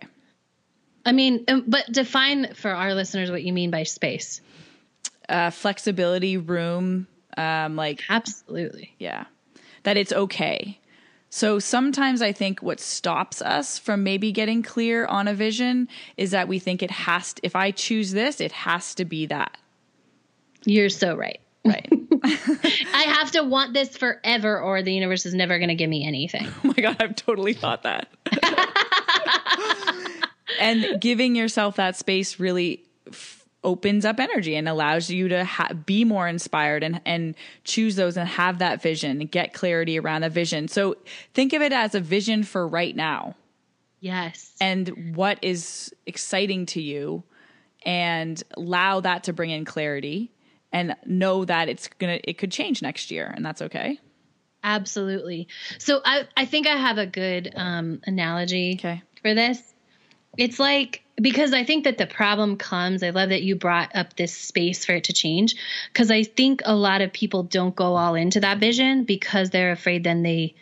I 1.05 1.11
mean, 1.11 1.43
um, 1.47 1.65
but 1.67 1.91
define 1.91 2.53
for 2.53 2.71
our 2.71 2.93
listeners 2.93 3.31
what 3.31 3.43
you 3.43 3.53
mean 3.53 3.71
by 3.71 3.83
space. 3.83 4.41
Uh, 5.27 5.49
flexibility, 5.49 6.37
room, 6.37 7.07
um, 7.37 7.75
like. 7.75 8.01
Absolutely. 8.09 8.93
Yeah. 8.99 9.25
That 9.83 9.97
it's 9.97 10.13
okay. 10.13 10.79
So 11.29 11.59
sometimes 11.59 12.21
I 12.21 12.33
think 12.33 12.61
what 12.61 12.79
stops 12.79 13.41
us 13.41 13.77
from 13.77 14.03
maybe 14.03 14.33
getting 14.33 14.61
clear 14.61 15.05
on 15.05 15.29
a 15.29 15.33
vision 15.33 15.87
is 16.17 16.31
that 16.31 16.49
we 16.49 16.59
think 16.59 16.83
it 16.83 16.91
has 16.91 17.33
to, 17.33 17.45
if 17.45 17.55
I 17.55 17.71
choose 17.71 18.11
this, 18.11 18.41
it 18.41 18.51
has 18.51 18.93
to 18.95 19.05
be 19.05 19.25
that. 19.27 19.57
You're 20.65 20.89
so 20.89 21.15
right. 21.15 21.39
Right. 21.65 21.89
I 22.93 23.05
have 23.07 23.31
to 23.31 23.43
want 23.43 23.73
this 23.73 23.97
forever, 23.97 24.59
or 24.59 24.81
the 24.81 24.93
universe 24.93 25.25
is 25.25 25.33
never 25.33 25.57
going 25.57 25.69
to 25.69 25.75
give 25.75 25.89
me 25.89 26.05
anything. 26.05 26.47
Oh 26.63 26.67
my 26.67 26.73
God, 26.73 26.97
I've 26.99 27.15
totally 27.15 27.53
thought 27.53 27.83
that. 27.83 28.07
and 30.59 31.01
giving 31.01 31.35
yourself 31.35 31.75
that 31.77 31.95
space 31.95 32.39
really 32.39 32.83
f- 33.07 33.45
opens 33.63 34.05
up 34.05 34.19
energy 34.19 34.55
and 34.55 34.69
allows 34.69 35.09
you 35.09 35.27
to 35.27 35.43
ha- 35.43 35.73
be 35.85 36.05
more 36.05 36.27
inspired 36.27 36.83
and, 36.83 37.01
and 37.05 37.35
choose 37.63 37.95
those 37.95 38.15
and 38.15 38.27
have 38.27 38.59
that 38.59 38.81
vision 38.81 39.21
and 39.21 39.31
get 39.31 39.53
clarity 39.53 39.99
around 39.99 40.23
a 40.23 40.29
vision. 40.29 40.67
So 40.67 40.95
think 41.33 41.53
of 41.53 41.61
it 41.61 41.73
as 41.73 41.95
a 41.95 41.99
vision 41.99 42.43
for 42.43 42.67
right 42.67 42.95
now. 42.95 43.35
Yes. 43.99 44.53
And 44.61 45.15
what 45.15 45.39
is 45.41 45.93
exciting 46.05 46.65
to 46.67 46.81
you 46.81 47.23
and 47.83 48.41
allow 48.55 48.99
that 49.01 49.23
to 49.25 49.33
bring 49.33 49.49
in 49.49 49.65
clarity 49.65 50.31
and 50.71 50.95
know 51.05 51.45
that 51.45 51.69
it's 51.69 51.87
gonna 51.99 52.19
it 52.23 52.37
could 52.37 52.51
change 52.51 52.81
next 52.81 53.11
year 53.11 53.31
and 53.35 53.45
that's 53.45 53.61
okay? 53.61 53.99
Absolutely. 54.63 55.47
So 55.77 56.01
i 56.05 56.27
i 56.35 56.45
think 56.45 56.67
i 56.67 56.75
have 56.75 56.97
a 56.97 57.05
good 57.05 57.53
um 57.55 58.01
analogy 58.05 58.77
okay. 58.79 59.01
for 59.21 59.33
this. 59.33 59.61
It's 60.37 60.59
like 60.59 61.03
because 61.21 61.53
i 61.53 61.63
think 61.63 61.83
that 61.83 61.97
the 61.97 62.07
problem 62.07 62.57
comes 62.57 63.03
i 63.03 63.09
love 63.09 63.29
that 63.29 63.43
you 63.43 63.55
brought 63.55 63.95
up 63.95 64.15
this 64.15 64.33
space 64.33 64.83
for 64.85 64.93
it 64.93 65.05
to 65.05 65.13
change 65.13 65.55
because 65.91 66.09
i 66.09 66.23
think 66.23 66.61
a 66.65 66.75
lot 66.75 67.01
of 67.01 67.13
people 67.13 67.43
don't 67.43 67.75
go 67.75 67.95
all 67.95 68.15
into 68.15 68.39
that 68.39 68.57
vision 68.57 69.03
because 69.03 69.49
they're 69.49 69.71
afraid 69.71 70.03
then 70.03 70.23
they 70.23 70.55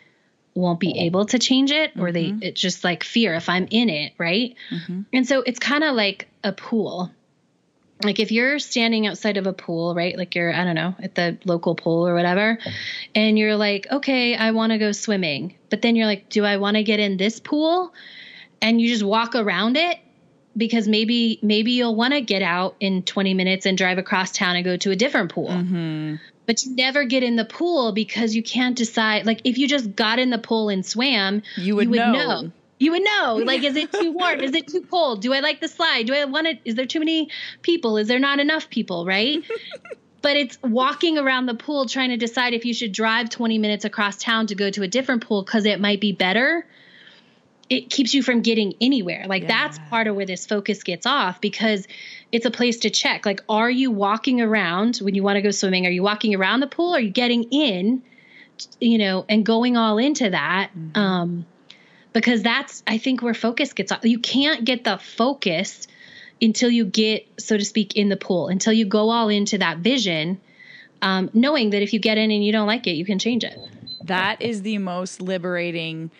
won't 0.54 0.80
be 0.80 0.98
able 0.98 1.24
to 1.24 1.38
change 1.38 1.70
it 1.70 1.92
or 1.96 2.08
mm-hmm. 2.08 2.38
they 2.40 2.48
it's 2.48 2.60
just 2.60 2.84
like 2.84 3.04
fear 3.04 3.34
if 3.34 3.48
i'm 3.48 3.66
in 3.70 3.88
it 3.88 4.12
right? 4.18 4.54
Mm-hmm. 4.70 5.02
and 5.12 5.26
so 5.26 5.42
it's 5.42 5.58
kind 5.58 5.84
of 5.84 5.94
like 5.94 6.28
a 6.44 6.52
pool 6.52 7.10
like 8.02 8.18
if 8.18 8.32
you're 8.32 8.58
standing 8.58 9.06
outside 9.06 9.36
of 9.36 9.46
a 9.46 9.52
pool, 9.52 9.94
right? 9.94 10.16
Like 10.16 10.34
you're, 10.34 10.52
I 10.52 10.64
don't 10.64 10.74
know, 10.74 10.94
at 11.02 11.14
the 11.14 11.38
local 11.44 11.74
pool 11.74 12.06
or 12.06 12.14
whatever, 12.14 12.58
and 13.14 13.38
you're 13.38 13.56
like, 13.56 13.86
okay, 13.90 14.36
I 14.36 14.52
want 14.52 14.72
to 14.72 14.78
go 14.78 14.92
swimming. 14.92 15.54
But 15.68 15.82
then 15.82 15.96
you're 15.96 16.06
like, 16.06 16.28
do 16.28 16.44
I 16.44 16.56
want 16.56 16.76
to 16.76 16.82
get 16.82 17.00
in 17.00 17.16
this 17.16 17.40
pool? 17.40 17.92
And 18.62 18.80
you 18.80 18.88
just 18.88 19.04
walk 19.04 19.34
around 19.34 19.76
it 19.76 19.98
because 20.56 20.88
maybe 20.88 21.38
maybe 21.42 21.72
you'll 21.72 21.96
want 21.96 22.12
to 22.14 22.20
get 22.20 22.42
out 22.42 22.76
in 22.80 23.02
20 23.02 23.34
minutes 23.34 23.66
and 23.66 23.78
drive 23.78 23.98
across 23.98 24.32
town 24.32 24.56
and 24.56 24.64
go 24.64 24.76
to 24.76 24.90
a 24.90 24.96
different 24.96 25.32
pool. 25.32 25.48
Mm-hmm. 25.48 26.16
But 26.46 26.64
you 26.64 26.74
never 26.74 27.04
get 27.04 27.22
in 27.22 27.36
the 27.36 27.44
pool 27.44 27.92
because 27.92 28.34
you 28.34 28.42
can't 28.42 28.76
decide. 28.76 29.24
Like 29.24 29.40
if 29.44 29.56
you 29.56 29.68
just 29.68 29.94
got 29.94 30.18
in 30.18 30.30
the 30.30 30.38
pool 30.38 30.68
and 30.68 30.84
swam, 30.84 31.42
you 31.56 31.76
would, 31.76 31.84
you 31.84 31.90
would 31.90 31.98
know. 31.98 32.12
know 32.12 32.52
you 32.80 32.90
would 32.92 33.04
know. 33.04 33.44
Like, 33.50 33.62
is 33.62 33.76
it 33.76 33.92
too 33.92 34.12
warm? 34.12 34.40
is 34.40 34.54
it 34.54 34.68
too 34.68 34.82
cold? 34.82 35.22
Do 35.22 35.32
I 35.32 35.40
like 35.40 35.60
the 35.60 35.68
slide? 35.68 36.06
Do 36.06 36.14
I 36.14 36.24
want 36.24 36.46
it? 36.46 36.60
Is 36.64 36.74
there 36.74 36.86
too 36.86 37.00
many 37.00 37.30
people? 37.62 37.96
Is 37.96 38.08
there 38.08 38.18
not 38.18 38.40
enough 38.40 38.70
people? 38.70 39.04
Right. 39.04 39.44
but 40.22 40.36
it's 40.36 40.58
walking 40.62 41.18
around 41.18 41.46
the 41.46 41.54
pool 41.54 41.86
trying 41.86 42.10
to 42.10 42.16
decide 42.16 42.54
if 42.54 42.64
you 42.64 42.74
should 42.74 42.92
drive 42.92 43.30
20 43.30 43.58
minutes 43.58 43.84
across 43.84 44.18
town 44.18 44.46
to 44.48 44.54
go 44.54 44.70
to 44.70 44.82
a 44.82 44.88
different 44.88 45.26
pool 45.26 45.42
because 45.42 45.64
it 45.64 45.80
might 45.80 46.00
be 46.00 46.12
better. 46.12 46.66
It 47.68 47.90
keeps 47.90 48.14
you 48.14 48.22
from 48.22 48.42
getting 48.42 48.74
anywhere. 48.80 49.26
Like, 49.28 49.42
yeah. 49.42 49.48
that's 49.48 49.78
part 49.90 50.06
of 50.06 50.16
where 50.16 50.26
this 50.26 50.46
focus 50.46 50.82
gets 50.82 51.06
off 51.06 51.40
because 51.40 51.86
it's 52.32 52.46
a 52.46 52.50
place 52.50 52.78
to 52.80 52.90
check. 52.90 53.26
Like, 53.26 53.42
are 53.48 53.70
you 53.70 53.90
walking 53.90 54.40
around 54.40 54.98
when 54.98 55.14
you 55.14 55.22
want 55.22 55.36
to 55.36 55.42
go 55.42 55.50
swimming? 55.50 55.86
Are 55.86 55.90
you 55.90 56.02
walking 56.02 56.34
around 56.34 56.60
the 56.60 56.66
pool? 56.66 56.94
Are 56.94 57.00
you 57.00 57.10
getting 57.10 57.44
in, 57.44 58.02
you 58.80 58.98
know, 58.98 59.24
and 59.28 59.44
going 59.44 59.76
all 59.76 59.98
into 59.98 60.30
that? 60.30 60.70
Mm-hmm. 60.76 60.98
Um, 60.98 61.46
because 62.12 62.42
that's 62.42 62.82
I 62.86 62.98
think 62.98 63.22
where 63.22 63.34
focus 63.34 63.72
gets 63.72 63.92
off. 63.92 64.04
You 64.04 64.18
can't 64.18 64.64
get 64.64 64.84
the 64.84 64.98
focus 64.98 65.86
until 66.42 66.70
you 66.70 66.84
get, 66.84 67.26
so 67.38 67.56
to 67.56 67.64
speak, 67.64 67.96
in 67.96 68.08
the 68.08 68.16
pool, 68.16 68.48
until 68.48 68.72
you 68.72 68.86
go 68.86 69.10
all 69.10 69.28
into 69.28 69.58
that 69.58 69.78
vision, 69.78 70.40
um, 71.02 71.30
knowing 71.34 71.70
that 71.70 71.82
if 71.82 71.92
you 71.92 72.00
get 72.00 72.18
in 72.18 72.30
and 72.30 72.44
you 72.44 72.52
don't 72.52 72.66
like 72.66 72.86
it, 72.86 72.92
you 72.92 73.04
can 73.04 73.18
change 73.18 73.44
it. 73.44 73.58
That 74.04 74.40
is 74.40 74.62
the 74.62 74.78
most 74.78 75.20
liberating 75.20 76.10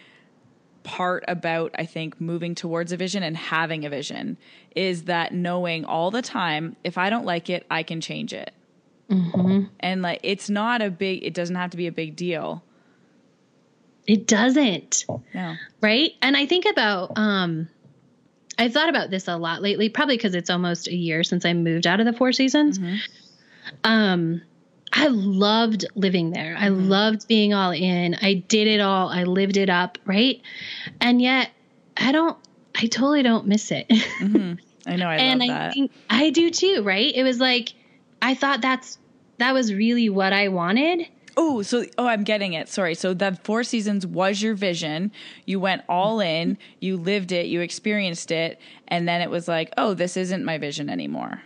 part 0.82 1.24
about 1.28 1.72
I 1.76 1.84
think 1.84 2.20
moving 2.20 2.54
towards 2.54 2.90
a 2.92 2.96
vision 2.96 3.22
and 3.22 3.36
having 3.36 3.84
a 3.84 3.90
vision 3.90 4.38
is 4.74 5.04
that 5.04 5.32
knowing 5.32 5.84
all 5.84 6.10
the 6.10 6.22
time 6.22 6.76
if 6.84 6.96
I 6.96 7.10
don't 7.10 7.26
like 7.26 7.50
it, 7.50 7.66
I 7.70 7.82
can 7.82 8.00
change 8.00 8.32
it. 8.32 8.52
Mm-hmm. 9.10 9.64
And 9.80 10.02
like 10.02 10.20
it's 10.22 10.48
not 10.48 10.80
a 10.80 10.90
big 10.90 11.22
it 11.22 11.34
doesn't 11.34 11.56
have 11.56 11.70
to 11.70 11.76
be 11.76 11.86
a 11.86 11.92
big 11.92 12.16
deal 12.16 12.62
it 14.10 14.26
doesn't. 14.26 15.04
No. 15.32 15.54
Right? 15.80 16.14
And 16.20 16.36
I 16.36 16.44
think 16.46 16.66
about 16.66 17.12
um 17.16 17.68
I've 18.58 18.72
thought 18.72 18.88
about 18.88 19.08
this 19.08 19.28
a 19.28 19.36
lot 19.36 19.62
lately, 19.62 19.88
probably 19.88 20.16
because 20.16 20.34
it's 20.34 20.50
almost 20.50 20.88
a 20.88 20.94
year 20.94 21.22
since 21.22 21.44
I 21.44 21.52
moved 21.52 21.86
out 21.86 22.00
of 22.00 22.06
the 22.06 22.12
Four 22.12 22.32
Seasons. 22.32 22.80
Mm-hmm. 22.80 22.96
Um 23.84 24.42
I 24.92 25.06
loved 25.06 25.84
living 25.94 26.32
there. 26.32 26.56
I 26.58 26.66
mm-hmm. 26.70 26.88
loved 26.88 27.28
being 27.28 27.54
all 27.54 27.70
in. 27.70 28.16
I 28.20 28.34
did 28.34 28.66
it 28.66 28.80
all. 28.80 29.08
I 29.08 29.22
lived 29.22 29.56
it 29.56 29.70
up, 29.70 29.96
right? 30.04 30.42
And 31.00 31.22
yet 31.22 31.50
I 31.96 32.10
don't 32.10 32.36
I 32.74 32.86
totally 32.86 33.22
don't 33.22 33.46
miss 33.46 33.70
it. 33.70 33.86
Mm-hmm. 34.20 34.54
I 34.86 34.96
know 34.96 35.06
I 35.06 35.16
and 35.16 35.40
love 35.40 35.48
that. 35.48 35.70
I 35.70 35.72
think 35.72 35.92
I 36.08 36.30
do 36.30 36.50
too, 36.50 36.82
right? 36.82 37.12
It 37.14 37.22
was 37.22 37.38
like 37.38 37.74
I 38.20 38.34
thought 38.34 38.60
that's 38.60 38.98
that 39.38 39.54
was 39.54 39.72
really 39.72 40.08
what 40.08 40.32
I 40.32 40.48
wanted 40.48 41.06
Oh, 41.42 41.62
so 41.62 41.86
oh, 41.96 42.06
I'm 42.06 42.22
getting 42.22 42.52
it. 42.52 42.68
Sorry. 42.68 42.94
So 42.94 43.14
the 43.14 43.34
Four 43.44 43.64
Seasons 43.64 44.06
was 44.06 44.42
your 44.42 44.52
vision. 44.52 45.10
You 45.46 45.58
went 45.58 45.80
all 45.88 46.20
in. 46.20 46.58
You 46.80 46.98
lived 46.98 47.32
it. 47.32 47.46
You 47.46 47.62
experienced 47.62 48.30
it, 48.30 48.60
and 48.88 49.08
then 49.08 49.22
it 49.22 49.30
was 49.30 49.48
like, 49.48 49.72
oh, 49.78 49.94
this 49.94 50.18
isn't 50.18 50.44
my 50.44 50.58
vision 50.58 50.90
anymore. 50.90 51.40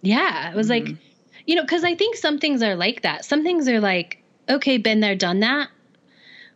Yeah, 0.00 0.50
it 0.50 0.56
was 0.56 0.70
mm-hmm. 0.70 0.92
like, 0.92 0.98
you 1.46 1.56
know, 1.56 1.62
because 1.62 1.84
I 1.84 1.94
think 1.94 2.16
some 2.16 2.38
things 2.38 2.62
are 2.62 2.74
like 2.74 3.02
that. 3.02 3.26
Some 3.26 3.42
things 3.42 3.68
are 3.68 3.80
like, 3.80 4.24
okay, 4.48 4.78
been 4.78 5.00
there, 5.00 5.14
done 5.14 5.40
that. 5.40 5.68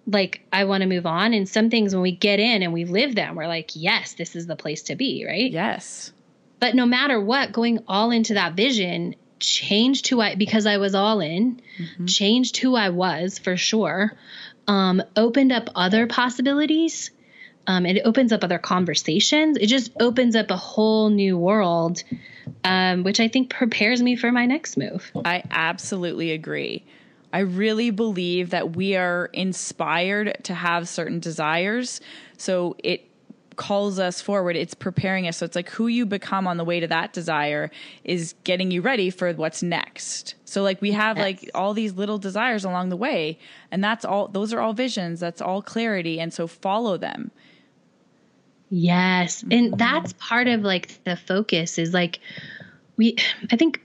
Like 0.06 0.40
I 0.50 0.64
want 0.64 0.80
to 0.80 0.88
move 0.88 1.04
on, 1.04 1.34
and 1.34 1.46
some 1.46 1.68
things 1.68 1.94
when 1.94 2.00
we 2.00 2.12
get 2.12 2.40
in 2.40 2.62
and 2.62 2.72
we 2.72 2.86
live 2.86 3.14
them, 3.14 3.34
we're 3.34 3.48
like, 3.48 3.72
yes, 3.74 4.14
this 4.14 4.34
is 4.34 4.46
the 4.46 4.56
place 4.56 4.80
to 4.84 4.96
be, 4.96 5.26
right? 5.26 5.52
Yes. 5.52 6.10
But 6.58 6.74
no 6.74 6.86
matter 6.86 7.20
what, 7.20 7.52
going 7.52 7.80
all 7.86 8.10
into 8.12 8.32
that 8.32 8.54
vision 8.54 9.14
changed 9.40 10.08
who 10.08 10.20
I 10.20 10.34
because 10.34 10.66
I 10.66 10.78
was 10.78 10.94
all 10.94 11.20
in, 11.20 11.60
mm-hmm. 11.78 12.06
changed 12.06 12.56
who 12.56 12.74
I 12.74 12.90
was 12.90 13.38
for 13.38 13.56
sure. 13.56 14.12
Um, 14.66 15.02
opened 15.16 15.52
up 15.52 15.70
other 15.74 16.06
possibilities. 16.06 17.10
Um, 17.66 17.84
it 17.84 18.00
opens 18.04 18.32
up 18.32 18.44
other 18.44 18.58
conversations. 18.58 19.58
It 19.58 19.66
just 19.66 19.92
opens 20.00 20.34
up 20.34 20.50
a 20.50 20.56
whole 20.56 21.10
new 21.10 21.36
world, 21.36 22.02
um, 22.64 23.02
which 23.02 23.20
I 23.20 23.28
think 23.28 23.50
prepares 23.50 24.02
me 24.02 24.16
for 24.16 24.32
my 24.32 24.46
next 24.46 24.76
move. 24.76 25.10
I 25.24 25.42
absolutely 25.50 26.32
agree. 26.32 26.84
I 27.32 27.40
really 27.40 27.90
believe 27.90 28.50
that 28.50 28.74
we 28.74 28.96
are 28.96 29.26
inspired 29.32 30.38
to 30.44 30.54
have 30.54 30.88
certain 30.88 31.20
desires. 31.20 32.00
So 32.38 32.76
it 32.82 33.07
calls 33.58 33.98
us 33.98 34.22
forward. 34.22 34.56
It's 34.56 34.72
preparing 34.72 35.28
us. 35.28 35.36
So 35.36 35.44
it's 35.44 35.56
like 35.56 35.68
who 35.68 35.88
you 35.88 36.06
become 36.06 36.46
on 36.46 36.56
the 36.56 36.64
way 36.64 36.80
to 36.80 36.86
that 36.86 37.12
desire 37.12 37.70
is 38.04 38.34
getting 38.44 38.70
you 38.70 38.80
ready 38.80 39.10
for 39.10 39.30
what's 39.34 39.62
next. 39.62 40.36
So 40.46 40.62
like 40.62 40.80
we 40.80 40.92
have 40.92 41.18
yes. 41.18 41.24
like 41.24 41.50
all 41.54 41.74
these 41.74 41.92
little 41.92 42.16
desires 42.16 42.64
along 42.64 42.88
the 42.88 42.96
way, 42.96 43.38
and 43.70 43.84
that's 43.84 44.06
all. 44.06 44.28
Those 44.28 44.54
are 44.54 44.60
all 44.60 44.72
visions. 44.72 45.20
That's 45.20 45.42
all 45.42 45.60
clarity, 45.60 46.18
and 46.18 46.32
so 46.32 46.46
follow 46.46 46.96
them. 46.96 47.30
Yes, 48.70 49.42
and 49.42 49.52
mm-hmm. 49.52 49.76
that's 49.76 50.14
part 50.14 50.46
of 50.46 50.62
like 50.62 51.02
the 51.04 51.16
focus 51.16 51.78
is 51.78 51.92
like 51.92 52.20
we. 52.96 53.16
I 53.52 53.56
think 53.56 53.82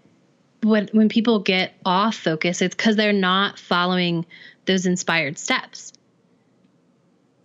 when 0.62 0.88
when 0.94 1.10
people 1.10 1.40
get 1.40 1.74
off 1.86 2.16
focus, 2.16 2.62
it's 2.62 2.76
because 2.76 2.96
they're 2.96 3.12
not 3.12 3.60
following 3.60 4.26
those 4.66 4.86
inspired 4.86 5.38
steps. 5.38 5.94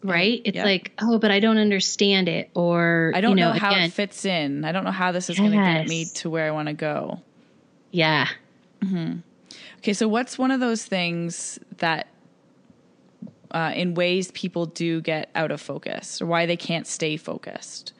Right? 0.02 0.40
It's 0.44 0.54
Yep. 0.54 0.64
like, 0.64 0.92
oh, 1.00 1.18
but 1.18 1.30
I 1.30 1.40
don't 1.40 1.58
understand 1.58 2.28
it. 2.28 2.50
Or 2.54 3.12
I 3.14 3.20
don't 3.20 3.36
you 3.36 3.44
know, 3.44 3.52
know, 3.52 3.58
how 3.58 3.70
again, 3.72 3.84
it 3.84 3.92
fits 3.92 4.24
in. 4.24 4.64
I 4.64 4.72
don't 4.72 4.84
know 4.84 4.92
how 4.92 5.12
this 5.12 5.28
is 5.28 5.38
going 5.38 5.50
to 5.50 5.56
get 5.56 5.88
me 5.88 6.04
to 6.04 6.30
where 6.30 6.46
I 6.46 6.52
want 6.52 6.68
to 6.68 6.74
go. 6.74 7.20
Yeah. 7.90 8.28
Okay, 9.78 9.92
so 9.92 10.06
what's 10.08 10.38
one 10.38 10.50
of 10.50 10.60
those 10.60 10.84
things 10.84 11.58
that, 11.78 12.08
uh, 13.50 13.72
in 13.74 13.94
ways 13.94 14.30
people 14.32 14.66
do 14.66 15.00
get 15.00 15.30
out 15.34 15.50
of 15.50 15.60
focus, 15.60 16.20
or 16.20 16.26
why 16.26 16.46
they 16.46 16.56
can't 16.56 16.86
stay 16.86 17.16
focused? 17.16 17.92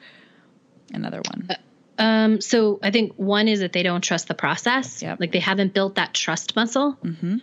Another 0.93 1.21
one. 1.29 1.49
Um, 1.97 2.39
so 2.41 2.79
I 2.81 2.91
think 2.91 3.13
one 3.17 3.47
is 3.49 3.59
that 3.59 3.73
they 3.73 3.83
don't 3.83 4.01
trust 4.01 4.27
the 4.27 4.33
process. 4.33 5.01
Yep. 5.01 5.19
Like 5.19 5.31
they 5.33 5.39
haven't 5.39 5.73
built 5.73 5.95
that 5.95 6.13
trust 6.13 6.55
muscle. 6.55 6.97
Mm-hmm. 7.03 7.37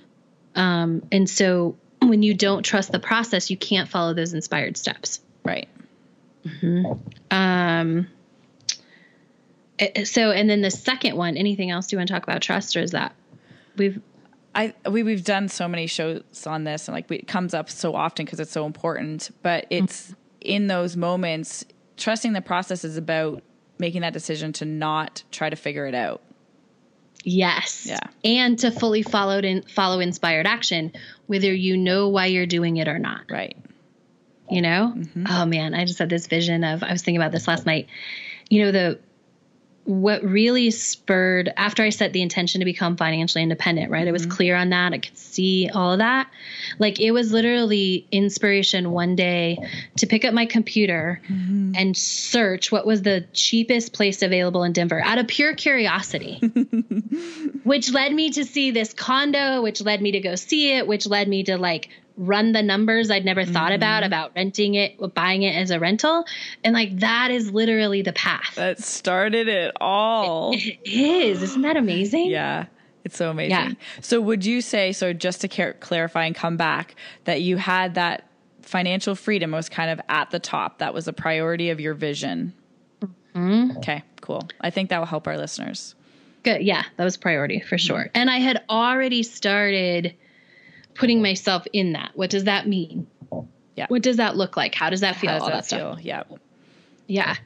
Um, 0.55 1.03
and 1.12 1.29
so 1.29 1.77
when 2.09 2.23
you 2.23 2.35
don't 2.35 2.62
trust 2.62 2.92
the 2.92 2.99
process, 2.99 3.51
you 3.51 3.57
can't 3.57 3.88
follow 3.88 4.14
those 4.14 4.33
inspired 4.35 4.77
steps. 4.77 5.21
right. 5.45 5.69
Hmm. 6.61 6.85
Um, 7.31 8.09
eh, 9.79 10.05
so, 10.05 10.31
and 10.31 10.49
then 10.49 10.62
the 10.62 10.71
second 10.71 11.16
one, 11.16 11.37
anything 11.37 11.71
else 11.71 11.88
do 11.88 11.97
you 11.97 11.99
want 11.99 12.09
to 12.09 12.14
talk 12.14 12.23
about 12.23 12.40
trust 12.40 12.77
or 12.77 12.81
is 12.81 12.92
that 12.92 13.14
we've, 13.77 14.01
I 14.55 14.75
we 14.88 15.03
we've 15.03 15.25
done 15.25 15.49
so 15.49 15.69
many 15.69 15.87
shows 15.87 16.47
on 16.47 16.64
this, 16.64 16.88
and 16.88 16.95
like 16.95 17.11
we, 17.11 17.16
it 17.16 17.27
comes 17.27 17.53
up 17.53 17.69
so 17.69 17.95
often 17.95 18.25
because 18.25 18.40
it's 18.40 18.53
so 18.53 18.64
important. 18.64 19.31
But 19.42 19.66
it's 19.69 20.14
in 20.40 20.66
those 20.69 20.97
moments, 20.97 21.64
trusting 21.97 22.33
the 22.33 22.40
process 22.40 22.85
is 22.85 22.97
about 22.97 23.42
making 23.79 24.01
that 24.01 24.14
decision 24.14 24.53
to 24.55 24.64
not 24.64 25.25
try 25.31 25.51
to 25.51 25.57
figure 25.57 25.87
it 25.87 25.95
out. 25.95 26.23
Yes. 27.27 27.85
Yeah. 27.87 27.99
And 28.25 28.59
to 28.61 28.71
fully 28.71 29.03
follow 29.03 29.39
in, 29.39 29.62
follow 29.62 30.01
inspired 30.01 30.47
action, 30.47 30.93
whether 31.27 31.53
you 31.53 31.77
know 31.77 32.09
why 32.09 32.27
you're 32.27 32.47
doing 32.47 32.79
it 32.79 32.89
or 32.89 32.99
not. 32.99 33.23
Right. 33.31 33.57
you 34.49 34.62
know 34.62 34.93
Mm-hmm. 34.97 35.25
oh 35.29 35.45
man 35.45 35.75
i 35.75 35.85
just 35.85 35.99
had 35.99 36.09
this 36.09 36.29
vision 36.29 36.62
of 36.62 36.83
i 36.85 36.93
was 36.93 37.03
thinking 37.03 37.21
about 37.21 37.33
this 37.33 37.49
last 37.49 37.67
night 37.67 37.89
you 38.49 38.62
know 38.62 38.71
the 38.71 39.01
what 39.87 40.22
really 40.22 40.70
spurred 40.70 41.53
after 41.57 41.83
i 41.83 41.88
set 41.88 42.12
the 42.12 42.22
intention 42.22 42.61
to 42.61 42.64
become 42.64 42.96
financially 42.96 43.42
independent 43.42 43.87
right? 43.90 44.07
I 44.07 44.12
was 44.12 44.22
mm-hmm. 44.22 44.31
clear 44.33 44.57
on 44.57 44.70
that. 44.70 44.92
I 44.92 44.99
could 44.99 45.16
see 45.16 45.70
all 45.72 45.92
of 45.92 45.99
that. 45.99 46.31
Like 46.79 47.01
it 47.01 47.12
was 47.12 47.33
literally 47.33 48.07
inspiration 48.11 48.90
one 48.90 49.16
day 49.16 49.59
to 49.96 50.07
pick 50.07 50.25
up 50.25 50.35
my 50.35 50.46
computer 50.46 51.20
mm-hmm. 51.29 51.72
and 51.77 51.96
search 51.96 52.70
what 52.70 52.87
was 52.87 53.03
the 53.03 53.27
cheapest 53.33 53.92
place 53.92 54.22
available 54.22 54.64
in 54.64 54.72
denver 54.72 55.01
out 55.01 55.18
of 55.18 55.29
pure 55.29 55.55
curiosity. 55.55 56.38
Which 57.64 57.92
led 57.92 58.12
me 58.12 58.31
to 58.31 58.44
see 58.44 58.70
this 58.70 58.92
condo, 58.92 59.62
which 59.62 59.81
led 59.81 60.01
me 60.01 60.12
to 60.12 60.20
go 60.20 60.35
see 60.35 60.75
it, 60.75 60.87
which 60.87 61.07
led 61.07 61.29
me 61.29 61.44
to 61.44 61.57
like 61.59 61.88
run 62.17 62.53
the 62.53 62.63
numbers 62.63 63.11
I'd 63.11 63.25
never 63.25 63.45
thought 63.45 63.73
about 63.73 64.03
about 64.03 64.33
renting 64.35 64.75
it, 64.75 64.97
buying 65.15 65.43
it 65.43 65.55
as 65.55 65.71
a 65.71 65.79
rental. 65.79 66.25
And 66.65 66.75
like 66.75 67.01
that 67.01 67.31
is 67.31 67.51
literally 67.51 68.03
the 68.03 68.13
path. 68.13 68.55
That 68.57 68.83
started 68.83 69.49
it 69.49 69.75
all. 69.81 70.53
It 70.55 70.79
is. 70.85 71.43
Isn't 71.43 71.63
that 71.63 71.77
amazing? 71.77 72.31
Yeah. 72.31 72.67
It's 73.05 73.17
so 73.17 73.31
amazing. 73.31 73.51
Yeah. 73.51 73.73
So, 74.01 74.21
would 74.21 74.45
you 74.45 74.61
say, 74.61 74.93
so 74.93 75.13
just 75.13 75.43
to 75.43 75.49
clar- 75.49 75.75
clarify 75.75 76.25
and 76.25 76.35
come 76.35 76.57
back, 76.57 76.97
that 77.23 77.41
you 77.41 77.57
had 77.57 77.95
that 77.95 78.29
financial 78.63 79.15
freedom 79.15 79.53
was 79.53 79.69
kind 79.69 79.93
of 79.93 80.01
at 80.09 80.33
the 80.33 80.41
top? 80.41 80.79
That 80.79 80.93
was 80.93 81.07
a 81.07 81.13
priority 81.13 81.71
of 81.71 81.79
your 81.79 81.95
vision? 81.95 82.53
Mm-hmm. 83.01 83.77
Okay, 83.79 84.03
cool. 84.23 84.49
I 84.61 84.71
think 84.71 84.91
that 84.91 84.99
will 84.99 85.07
help 85.07 85.29
our 85.29 85.37
listeners. 85.37 85.95
Good. 86.43 86.63
Yeah, 86.63 86.83
that 86.97 87.05
was 87.05 87.17
priority 87.17 87.61
for 87.61 87.79
sure. 87.79 88.11
And 88.13 88.29
I 88.29 88.39
had 88.39 88.65
already 88.69 89.23
started 89.23 90.17
putting 90.97 91.23
myself 91.23 91.67
in 91.73 91.93
that. 91.93 92.13
What 92.15 92.31
does 92.31 92.45
that 92.45 92.67
mean? 92.67 93.07
Yeah. 93.75 93.87
What 93.89 94.03
does 94.03 94.17
that 94.17 94.37
look 94.37 94.57
like? 94.57 94.75
How 94.75 94.91
does 94.91 95.01
that 95.01 95.17
feel? 95.17 95.31
How 95.31 95.37
does 95.37 95.43
all 95.43 95.49
that 95.49 95.57
that 95.57 95.67
stuff. 95.67 95.97
feel? 95.99 96.01
Yeah. 96.01 96.23
Yeah. 97.07 97.37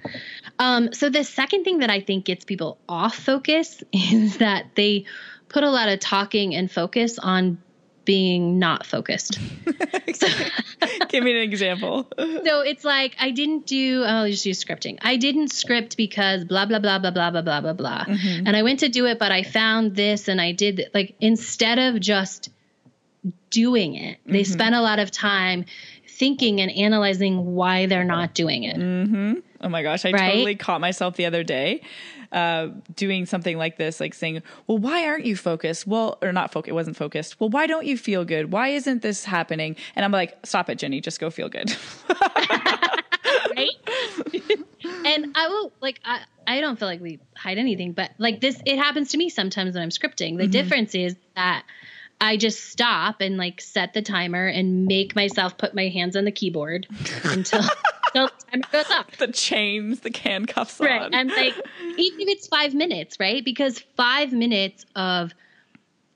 Um, 0.58 0.92
so 0.92 1.10
the 1.10 1.24
second 1.24 1.64
thing 1.64 1.78
that 1.78 1.90
I 1.90 2.00
think 2.00 2.24
gets 2.24 2.44
people 2.44 2.78
off 2.88 3.14
focus 3.14 3.82
is 3.92 4.38
that 4.38 4.74
they 4.74 5.04
put 5.48 5.64
a 5.64 5.70
lot 5.70 5.88
of 5.88 6.00
talking 6.00 6.54
and 6.54 6.70
focus 6.70 7.18
on 7.18 7.58
being 8.04 8.58
not 8.58 8.86
focused. 8.86 9.38
Give 11.08 11.22
me 11.22 11.32
an 11.32 11.42
example. 11.42 12.08
so 12.16 12.60
it's 12.60 12.84
like 12.84 13.14
I 13.20 13.30
didn't 13.30 13.66
do 13.66 14.02
I'll 14.04 14.28
just 14.28 14.46
use 14.46 14.64
scripting. 14.64 14.98
I 15.02 15.16
didn't 15.16 15.52
script 15.52 15.96
because 15.96 16.44
blah 16.44 16.66
blah 16.66 16.78
blah 16.78 16.98
blah 16.98 17.10
blah 17.10 17.30
blah 17.30 17.42
blah 17.42 17.60
blah 17.60 17.72
blah. 17.72 18.04
And 18.08 18.56
I 18.56 18.62
went 18.62 18.80
to 18.80 18.88
do 18.88 19.06
it, 19.06 19.18
but 19.18 19.30
I 19.32 19.42
found 19.42 19.94
this 19.94 20.28
and 20.28 20.40
I 20.40 20.52
did 20.52 20.90
like 20.94 21.14
instead 21.20 21.78
of 21.78 22.00
just 22.00 22.48
doing 23.50 23.94
it, 23.94 24.18
they 24.26 24.44
spent 24.44 24.74
a 24.74 24.80
lot 24.80 24.98
of 24.98 25.10
time 25.10 25.64
thinking 26.08 26.60
and 26.60 26.70
analyzing 26.72 27.54
why 27.54 27.86
they're 27.86 28.04
not 28.04 28.34
doing 28.34 28.64
it. 28.64 28.76
Mm-hmm. 28.76 29.34
Oh 29.62 29.68
my 29.68 29.82
gosh, 29.82 30.04
I 30.04 30.10
Right? 30.12 30.32
totally 30.32 30.54
caught 30.56 30.80
myself 30.80 31.16
the 31.16 31.26
other 31.26 31.42
day 31.42 31.82
uh, 32.32 32.68
doing 32.94 33.26
something 33.26 33.58
like 33.58 33.76
this, 33.76 34.00
like 34.00 34.14
saying, 34.14 34.42
Well, 34.66 34.78
why 34.78 35.06
aren't 35.06 35.24
you 35.24 35.36
focused? 35.36 35.86
Well, 35.86 36.18
or 36.22 36.32
not 36.32 36.52
focused, 36.52 36.70
it 36.70 36.74
wasn't 36.74 36.96
focused. 36.96 37.40
Well, 37.40 37.50
why 37.50 37.66
don't 37.66 37.86
you 37.86 37.96
feel 37.98 38.24
good? 38.24 38.52
Why 38.52 38.68
isn't 38.68 39.02
this 39.02 39.24
happening? 39.24 39.76
And 39.96 40.04
I'm 40.04 40.12
like, 40.12 40.38
Stop 40.44 40.70
it, 40.70 40.78
Jenny, 40.78 41.00
just 41.00 41.20
go 41.20 41.28
feel 41.30 41.48
good. 41.48 41.74
right? 43.56 43.70
and 45.04 45.32
I 45.36 45.48
will 45.48 45.72
like 45.80 46.00
I 46.04 46.20
I 46.46 46.60
don't 46.60 46.78
feel 46.78 46.88
like 46.88 47.00
we 47.00 47.18
hide 47.36 47.58
anything, 47.58 47.92
but 47.92 48.10
like 48.18 48.40
this 48.40 48.60
it 48.64 48.76
happens 48.76 49.10
to 49.10 49.18
me 49.18 49.28
sometimes 49.28 49.74
when 49.74 49.82
I'm 49.82 49.90
scripting. 49.90 50.38
The 50.38 50.46
difference 50.46 50.94
is 50.94 51.16
that 51.36 51.64
I 52.20 52.36
just 52.36 52.70
stop 52.70 53.20
and 53.20 53.36
like 53.36 53.60
set 53.60 53.94
the 53.94 54.02
timer 54.02 54.46
and 54.46 54.84
make 54.86 55.16
myself 55.16 55.56
put 55.56 55.74
my 55.74 55.88
hands 55.88 56.16
on 56.16 56.24
the 56.24 56.32
keyboard 56.32 56.86
until 57.24 57.62
until 58.14 58.26
the 58.26 58.32
timer 58.50 58.64
goes 58.72 58.90
off. 58.90 59.16
the 59.16 59.28
chains, 59.28 60.00
the 60.00 60.10
handcuffs 60.16 60.78
Right. 60.80 61.00
on. 61.02 61.14
And 61.14 61.30
like 61.30 61.54
even 61.96 62.20
if 62.20 62.28
it's 62.28 62.46
five 62.46 62.74
minutes, 62.74 63.18
right? 63.18 63.44
Because 63.44 63.78
five 63.96 64.32
minutes 64.32 64.84
of 64.96 65.32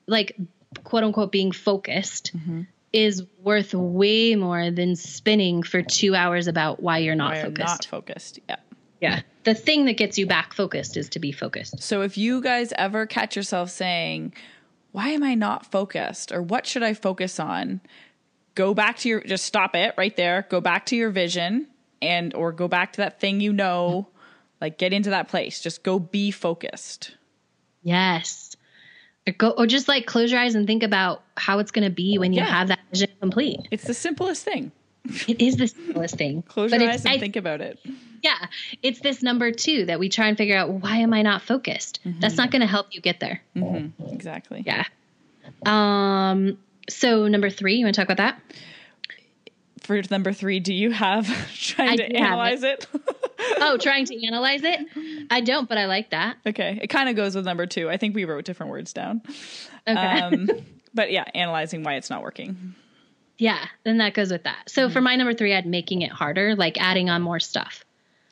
like 0.07 0.37
quote 0.83 1.05
unquote 1.05 1.33
being 1.33 1.53
focused 1.53 2.33
mm-hmm. 2.37 2.63
is 2.93 3.23
worth 3.41 3.73
way 3.73 4.35
more 4.35 4.71
than 4.71 4.97
spinning 4.97 5.63
for 5.63 5.83
two 5.83 6.15
hours 6.15 6.47
about 6.49 6.83
why 6.83 6.99
you're 6.99 7.15
not 7.15 7.33
why 7.33 7.39
I'm 7.41 7.47
focused. 7.47 7.67
not 7.69 7.85
focused. 7.87 8.39
Yeah. 8.49 8.57
Yeah. 9.01 9.21
The 9.45 9.55
thing 9.55 9.85
that 9.87 9.95
gets 9.99 10.19
you 10.19 10.27
back 10.27 10.55
focused 10.55 10.97
is 10.97 11.09
to 11.11 11.19
be 11.19 11.31
focused. 11.31 11.83
So 11.83 12.01
if 12.03 12.17
you 12.17 12.41
guys 12.43 12.73
ever 12.77 13.07
catch 13.07 13.37
yourself 13.37 13.71
saying, 13.71 14.33
Why 14.95 15.09
am 15.09 15.25
I 15.25 15.35
not 15.35 15.67
focused? 15.73 16.31
Or 16.31 16.41
what 16.41 16.67
should 16.67 16.85
I 16.85 16.95
focus 16.95 17.41
on? 17.41 17.81
Go 18.55 18.75
back 18.75 18.97
to 18.99 19.09
your 19.09 19.21
just 19.25 19.45
stop 19.45 19.75
it 19.75 19.93
right 19.99 20.15
there. 20.17 20.47
Go 20.49 20.61
back 20.61 20.87
to 20.87 20.95
your 20.97 21.11
vision 21.11 21.67
and 22.01 22.33
or 22.33 22.53
go 22.53 22.69
back 22.69 22.93
to 22.93 22.99
that 22.99 23.19
thing 23.19 23.41
you 23.41 23.53
know. 23.53 24.07
Like 24.61 24.79
get 24.79 24.93
into 24.93 25.11
that 25.11 25.27
place. 25.27 25.61
Just 25.61 25.83
go 25.83 25.99
be 25.99 26.31
focused. 26.31 27.17
Yes. 27.83 28.55
Or 29.27 29.33
go 29.33 29.51
or 29.51 29.67
just 29.67 29.89
like 29.89 30.07
close 30.07 30.31
your 30.31 30.41
eyes 30.41 30.55
and 30.55 30.65
think 30.65 30.85
about 30.85 31.25
how 31.37 31.59
it's 31.59 31.73
gonna 31.73 31.91
be 31.91 32.17
when 32.17 32.33
you 32.33 32.43
Yeah. 32.43 32.47
have 32.47 32.69
that 32.69 32.79
vision 32.93 33.11
complete. 33.21 33.59
It's 33.73 33.89
the 33.89 33.95
simplest 33.95 34.45
thing. 34.45 34.71
It 35.29 35.41
is 35.43 35.57
the 35.57 35.69
simplest 35.69 36.17
thing. 36.17 36.43
Close 36.43 36.71
But 36.71 36.81
your 36.81 36.91
eyes 36.91 37.05
and 37.05 37.15
I- 37.15 37.19
think 37.19 37.37
about 37.37 37.61
it. 37.61 37.79
Yeah. 38.23 38.39
It's 38.83 39.01
this 39.01 39.23
number 39.23 39.53
two 39.53 39.85
that 39.87 39.99
we 40.01 40.09
try 40.09 40.29
and 40.29 40.39
figure 40.39 40.57
out 40.57 40.71
why 40.71 40.97
am 40.97 41.13
I 41.13 41.21
not 41.23 41.43
focused? 41.43 42.01
That's 42.05 42.37
not 42.39 42.51
gonna 42.51 42.67
help 42.67 42.87
you 42.93 43.01
get 43.03 43.21
there. 43.21 43.43
Exactly. 44.11 44.63
Yeah. 44.67 44.85
Um 45.67 46.57
so 46.89 47.29
number 47.29 47.51
three, 47.51 47.75
you 47.77 47.85
wanna 47.85 47.93
talk 47.93 48.09
about 48.09 48.17
that? 48.17 48.41
For 49.83 50.01
number 50.11 50.33
three, 50.33 50.61
do 50.61 50.73
you 50.73 50.91
have 50.93 51.27
trying 51.55 51.91
I 51.91 51.97
to 51.97 52.17
analyze 52.17 52.63
it? 52.63 52.87
Oh, 53.59 53.77
trying 53.77 54.07
to 54.07 54.27
analyze 54.27 54.63
it? 54.63 54.81
I 55.31 55.43
don't, 55.43 55.69
but 55.69 55.77
I 55.77 55.85
like 55.85 56.11
that. 56.11 56.37
okay. 56.47 56.79
It 56.81 56.87
kind 56.87 57.11
of 57.11 57.17
goes 57.17 57.35
with 57.37 57.45
number 57.45 57.67
two. 57.67 57.91
I 57.91 57.99
think 57.99 58.15
we 58.15 58.25
wrote 58.25 58.45
different 58.47 58.71
words 58.73 58.95
down. 58.95 59.21
Okay. 59.87 59.95
Um, 60.21 60.49
but 60.95 61.11
yeah, 61.13 61.25
analyzing 61.35 61.83
why 61.83 61.95
it's 61.97 62.09
not 62.09 62.23
working. 62.23 62.75
Yeah, 63.39 63.67
then 63.85 63.99
that 63.99 64.15
goes 64.15 64.31
with 64.31 64.45
that. 64.45 64.69
So 64.71 64.89
for 64.91 65.01
my 65.01 65.17
number 65.17 65.35
three, 65.35 65.55
I'd 65.55 65.67
making 65.67 66.03
it 66.03 66.11
harder, 66.13 66.55
like 66.57 66.81
adding 66.81 67.11
on 67.11 67.23
more 67.23 67.41
stuff. 67.41 67.85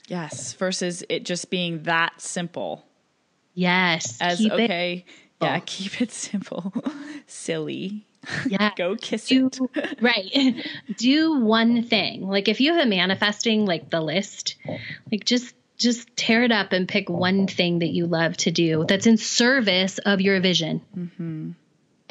Yes, 0.09 0.53
versus 0.55 1.05
it 1.09 1.25
just 1.25 1.51
being 1.51 1.85
that 1.85 2.21
simple 2.21 2.85
Yes. 3.55 4.19
as 4.21 4.39
keep 4.39 4.53
it- 4.53 4.61
okay. 4.65 5.05
yeah, 5.41 5.59
keep 5.65 6.01
it 6.01 6.11
simple. 6.11 6.73
Silly. 7.27 8.07
yeah. 8.49 8.71
Go 8.77 8.97
kiss 8.97 9.27
do 9.27 9.51
it. 9.75 9.99
right 10.01 10.65
do 10.97 11.41
one 11.41 11.83
thing 11.83 12.29
like 12.29 12.47
if 12.47 12.61
you 12.61 12.73
have 12.73 12.87
a 12.87 12.89
manifesting 12.89 13.67
like 13.67 13.91
the 13.91 14.01
list 14.01 14.55
like 15.11 15.25
just 15.25 15.57
just 15.77 16.09
tear 16.17 16.45
it 16.45 16.53
up 16.53 16.73
and 16.73 16.87
pick 16.89 17.09
one 17.11 17.49
thing 17.49 17.81
that 17.81 17.89
you 17.89 18.07
love 18.07 18.37
to 18.37 18.53
do 18.53 18.85
that's 18.87 19.09
in 19.09 19.17
service 19.17 19.99
of 19.99 20.21
your 20.21 20.39
vision 20.41 20.81
Mm-hmm. 20.97 21.51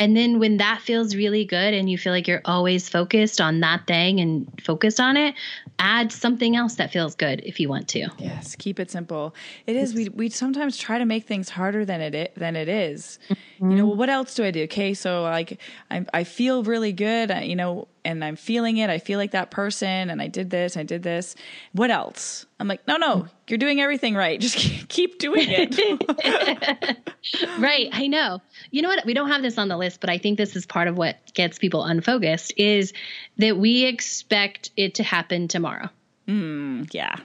And 0.02 0.18
then 0.18 0.40
when 0.40 0.58
that 0.58 0.82
feels 0.82 1.16
really 1.16 1.46
good 1.46 1.76
and 1.76 1.88
you 1.88 1.96
feel 1.96 2.12
like 2.12 2.28
you're 2.28 2.42
always 2.44 2.90
focused 2.90 3.40
on 3.40 3.60
that 3.60 3.86
thing 3.86 4.20
and 4.20 4.52
focused 4.66 5.00
on 5.00 5.16
it, 5.16 5.36
add 5.78 6.12
something 6.12 6.56
else 6.56 6.74
that 6.78 6.92
feels 6.92 7.14
good 7.14 7.40
if 7.46 7.60
you 7.60 7.70
want 7.70 7.88
to. 7.90 8.08
Yes, 8.18 8.56
keep 8.56 8.80
it 8.80 8.90
simple. 8.90 9.36
It 9.68 9.76
is 9.76 9.94
we 9.94 10.10
we 10.10 10.30
sometimes 10.30 10.76
try 10.76 10.98
to 10.98 11.06
make 11.06 11.28
things 11.28 11.50
harder 11.50 11.86
than 11.86 12.02
it 12.02 12.34
than 12.36 12.56
it 12.56 12.68
is. 12.68 13.20
You 13.30 13.36
know, 13.60 13.68
mm-hmm. 13.68 13.88
well, 13.90 13.96
what 13.96 14.10
else 14.10 14.34
do 14.34 14.44
I 14.44 14.50
do? 14.50 14.64
Okay, 14.64 14.96
so 14.96 15.22
like 15.22 15.62
I 15.92 16.04
I 16.16 16.24
feel 16.24 16.64
really 16.64 16.94
good, 16.94 17.30
you 17.44 17.56
know, 17.56 17.88
and 18.04 18.24
I'm 18.24 18.36
feeling 18.36 18.78
it. 18.78 18.90
I 18.90 18.98
feel 18.98 19.18
like 19.20 19.32
that 19.32 19.52
person 19.52 20.10
and 20.10 20.22
I 20.22 20.28
did 20.28 20.50
this, 20.50 20.78
I 20.78 20.84
did 20.84 21.04
this. 21.04 21.36
What 21.74 21.92
else? 21.92 22.46
I'm 22.60 22.68
like, 22.68 22.88
"No, 22.88 22.98
no, 22.98 23.28
you're 23.48 23.58
doing 23.58 23.82
everything 23.82 24.16
right. 24.16 24.40
Just 24.48 24.58
keep 24.90 25.20
doing 25.20 25.48
it." 25.48 26.98
Right, 27.60 27.90
I 27.92 28.08
know. 28.08 28.42
You 28.72 28.82
know 28.82 28.90
what? 28.90 29.06
We 29.06 29.14
don't 29.14 29.30
have 29.30 29.42
this 29.42 29.58
on 29.58 29.68
the 29.68 29.78
list, 29.78 30.02
but 30.02 30.10
I 30.10 30.18
think 30.18 30.38
this 30.38 30.56
is 30.56 30.66
part 30.66 30.88
of 30.88 30.98
what 30.98 31.18
gets 31.34 31.60
people 31.60 31.84
unfocused 31.84 32.54
is 32.58 32.94
that 33.38 33.58
we 33.58 33.86
expect 33.86 34.72
it 34.76 34.96
to 34.96 35.04
happen 35.04 35.48
tomorrow, 35.48 35.90
mm, 36.28 36.92
yeah. 36.92 37.18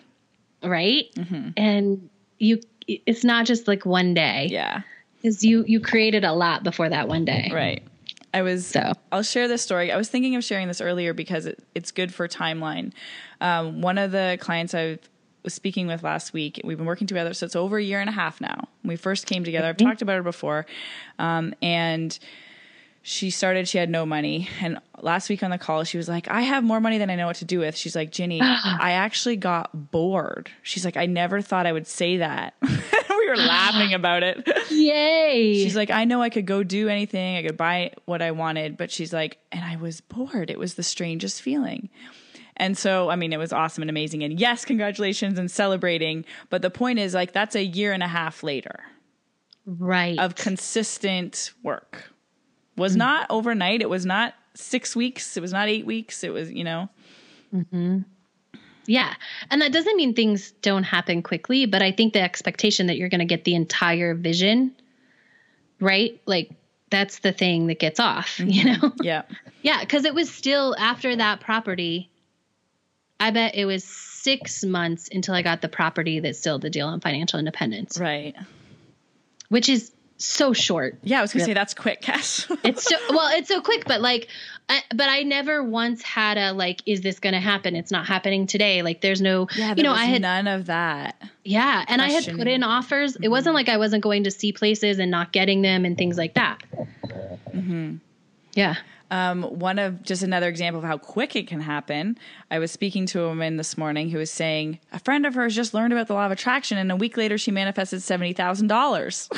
right? 0.63 1.07
Mm-hmm. 1.17 1.51
And 1.57 2.09
you 2.39 2.61
it's 2.87 3.25
not 3.25 3.47
just 3.47 3.67
like 3.67 3.87
one 3.87 4.15
day. 4.15 4.49
Yeah. 4.51 4.83
Cuz 5.23 5.43
you 5.45 5.65
you 5.67 5.81
created 5.81 6.25
a 6.25 6.33
lot 6.33 6.63
before 6.63 6.89
that 6.89 7.09
one 7.09 7.25
day. 7.25 7.51
Right. 7.53 7.83
I 8.35 8.43
was. 8.43 8.67
So. 8.67 8.93
I'll 9.13 9.23
share 9.23 9.49
this 9.49 9.63
story. 9.63 9.91
I 9.93 9.97
was 9.97 10.09
thinking 10.09 10.37
of 10.37 10.45
sharing 10.45 10.69
this 10.69 10.81
earlier 10.81 11.15
because 11.15 11.47
it, 11.47 11.63
it's 11.75 11.91
good 11.91 12.13
for 12.13 12.29
timeline. 12.29 12.93
Um, 13.41 13.81
one 13.81 13.99
of 13.99 14.13
the 14.13 14.39
clients 14.41 14.75
I 14.75 14.99
was 15.43 15.55
speaking 15.55 15.87
with 15.87 16.03
last 16.03 16.33
week, 16.33 16.61
we've 16.65 16.77
been 16.77 16.87
working 16.87 17.07
together, 17.07 17.33
so 17.33 17.47
it's 17.47 17.57
over 17.57 17.79
a 17.79 17.83
year 17.83 18.01
and 18.01 18.11
a 18.11 18.13
half 18.13 18.41
now. 18.41 18.69
We 18.85 18.97
first 18.97 19.27
came 19.27 19.45
together. 19.45 19.69
I've 19.69 19.77
talked 19.77 20.03
about 20.03 20.17
her 20.17 20.23
before, 20.23 20.67
um, 21.19 21.55
and 21.63 22.19
she 23.03 23.31
started. 23.31 23.69
She 23.69 23.79
had 23.79 23.89
no 23.89 24.05
money, 24.05 24.49
and 24.61 24.81
last 25.01 25.29
week 25.29 25.43
on 25.43 25.51
the 25.51 25.59
call, 25.59 25.85
she 25.85 25.97
was 25.97 26.09
like, 26.09 26.29
"I 26.29 26.43
have 26.43 26.65
more 26.65 26.81
money 26.81 26.99
than 26.99 27.09
I 27.09 27.15
know 27.15 27.27
what 27.27 27.37
to 27.37 27.45
do 27.45 27.61
with." 27.61 27.77
She's 27.77 27.95
like, 27.95 28.11
"Ginny, 28.11 28.41
I 28.43 28.93
actually 28.93 29.37
got 29.37 29.93
bored." 29.93 30.51
She's 30.63 30.85
like, 30.85 30.97
"I 30.97 31.07
never 31.07 31.41
thought 31.41 31.67
I 31.67 31.73
would 31.73 31.87
say 31.87 32.17
that." 32.19 32.55
we 33.27 33.31
were 33.31 33.47
laughing 33.47 33.95
about 33.95 34.23
it. 34.23 34.49
Yay. 34.71 35.55
She's 35.55 35.77
like, 35.77 35.91
I 35.91 36.05
know 36.05 36.23
I 36.23 36.31
could 36.31 36.47
go 36.47 36.63
do 36.63 36.89
anything, 36.89 37.37
I 37.37 37.43
could 37.43 37.57
buy 37.57 37.93
what 38.05 38.23
I 38.23 38.31
wanted, 38.31 38.77
but 38.77 38.91
she's 38.91 39.13
like, 39.13 39.39
and 39.53 39.65
I 39.65 39.77
was 39.77 40.01
bored. 40.01 40.51
It 40.51 40.59
was 40.59 40.75
the 40.75 40.83
strangest 40.83 41.43
feeling. 41.43 41.89
And 42.57 42.77
so, 42.79 43.11
I 43.11 43.17
mean, 43.17 43.33
it 43.33 43.39
was 43.39 43.53
awesome 43.53 43.83
and 43.83 43.91
amazing. 43.91 44.23
And 44.23 44.41
yes, 44.41 44.65
congratulations 44.65 45.39
and 45.39 45.51
celebrating. 45.51 46.25
But 46.49 46.63
the 46.63 46.71
point 46.71 46.99
is, 46.99 47.13
like, 47.13 47.33
that's 47.33 47.55
a 47.55 47.63
year 47.63 47.93
and 47.93 48.03
a 48.03 48.09
half 48.09 48.43
later 48.43 48.83
right. 49.67 50.19
of 50.19 50.37
consistent 50.37 51.53
work. 51.63 52.11
Was 52.77 52.93
mm-hmm. 52.93 53.01
not 53.01 53.27
overnight. 53.29 53.83
It 53.83 53.91
was 53.91 54.07
not 54.07 54.35
six 54.55 54.97
weeks. 54.97 55.37
It 55.37 55.41
was 55.41 55.53
not 55.53 55.69
eight 55.69 55.85
weeks. 55.85 56.25
It 56.25 56.33
was, 56.33 56.51
you 56.51 56.65
know, 56.65 56.89
mm-hmm. 57.55 58.01
Yeah. 58.87 59.15
And 59.51 59.63
that 59.63 59.73
doesn't 59.73 59.97
mean 59.97 60.15
things 60.15 60.53
don't 60.63 60.85
happen 60.85 61.23
quickly, 61.23 61.67
but 61.67 61.83
I 61.83 61.93
think 61.93 62.13
the 62.13 62.21
expectation 62.21 62.87
that 62.87 62.97
you're 62.97 63.09
going 63.09 63.21
to 63.21 63.25
get 63.25 63.45
the 63.45 63.55
entire 63.55 64.15
vision, 64.15 64.75
right? 65.81 66.21
Like 66.27 66.51
that's 66.91 67.19
the 67.21 67.33
thing 67.33 67.67
that 67.67 67.79
gets 67.79 68.01
off, 68.01 68.39
you 68.39 68.65
mm-hmm. 68.65 68.87
know? 68.87 68.93
yeah. 69.03 69.23
yeah. 69.63 69.85
Cause 69.85 70.05
it 70.05 70.15
was 70.15 70.33
still 70.33 70.75
after 70.79 71.17
that 71.17 71.41
property, 71.41 72.11
I 73.19 73.31
bet 73.31 73.55
it 73.55 73.65
was 73.65 73.85
six 73.85 74.65
months 74.65 75.09
until 75.13 75.35
I 75.35 75.43
got 75.43 75.63
the 75.63 75.69
property 75.69 76.21
that 76.21 76.37
sealed 76.37 76.63
the 76.63 76.71
deal 76.71 76.89
on 76.89 77.01
financial 77.01 77.39
independence, 77.39 77.99
Right. 77.99 78.35
which 79.49 79.69
is 79.69 79.93
so 80.19 80.53
short. 80.53 80.99
Yeah, 81.03 81.19
I 81.19 81.23
was 81.23 81.33
to 81.33 81.41
say 81.41 81.55
that's 81.55 81.75
quick, 81.75 82.01
Cass. 82.01 82.47
It's 82.65 82.85
so 82.85 82.97
well, 83.11 83.29
it's 83.37 83.49
so 83.49 83.61
quick, 83.61 83.85
but 83.87 84.01
like, 84.01 84.29
I, 84.69 84.83
but 84.95 85.09
I 85.09 85.23
never 85.23 85.63
once 85.63 86.03
had 86.03 86.39
a 86.39 86.53
like, 86.53 86.83
is 86.87 87.03
this 87.03 87.21
to 87.21 87.41
happen? 87.41 87.77
It's 87.77 87.91
not 87.91 88.07
happening 88.07 88.47
today. 88.47 88.83
Like, 88.83 89.01
there's 89.01 89.21
no, 89.21 89.47
yeah, 89.57 89.75
you 89.77 89.83
know, 89.83 89.93
I 89.93 90.07
had 90.07 90.23
none 90.23 90.49
of 90.49 90.67
that. 90.67 91.23
Yeah, 91.45 91.85
and 91.87 92.01
I 92.01 92.11
had 92.11 92.25
put 92.25 92.49
in 92.49 92.63
offers. 92.63 93.17
It 93.17 93.29
wasn't 93.29 93.55
like 93.55 93.69
I 93.69 93.77
wasn't 93.77 94.03
going 94.03 94.25
to 94.25 94.31
see 94.31 94.53
places 94.53 94.99
and 94.99 95.11
not 95.11 95.33
getting 95.33 95.63
them 95.63 95.85
and 95.85 95.97
things 95.97 96.17
like 96.17 96.35
that. 96.35 96.63
Mm-hmm. 97.55 97.97
Yeah. 98.55 98.77
Um, 99.11 99.43
one 99.43 99.79
of 99.79 100.03
just 100.03 100.23
another 100.23 100.49
example 100.49 100.81
of 100.81 100.85
how 100.85 100.99
quick 100.99 101.37
it 101.37 101.47
can 101.47 101.61
happen. 101.61 102.19
I 102.51 102.59
was 102.59 102.73
speaking 102.73 103.07
to 103.07 103.23
a 103.23 103.29
woman 103.29 103.57
this 103.57 103.79
morning 103.79 104.11
who 104.11 104.19
was 104.19 104.31
saying 104.31 104.81
a 104.93 104.99
friend 104.99 105.25
of 105.25 105.35
hers 105.35 105.55
just 105.55 105.75
learned 105.75 105.93
about 105.93 106.09
the 106.09 106.15
law 106.15 106.27
of 106.27 106.33
attraction, 106.33 106.77
and 106.79 106.91
a 106.91 106.97
week 106.97 107.17
later 107.17 107.39
she 107.39 107.51
manifested 107.51 108.03
seventy 108.03 108.33
thousand 108.33 108.67
dollars. 108.67 109.29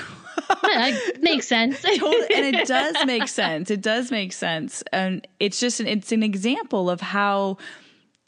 That 0.62 1.18
makes 1.20 1.46
sense. 1.46 1.84
and 1.84 2.56
it 2.56 2.66
does 2.68 2.96
make 3.06 3.28
sense. 3.28 3.70
It 3.70 3.82
does 3.82 4.10
make 4.10 4.32
sense, 4.32 4.82
and 4.92 5.26
it's 5.38 5.60
just 5.60 5.80
an, 5.80 5.86
it's 5.86 6.12
an 6.12 6.22
example 6.22 6.88
of 6.88 7.00
how 7.00 7.58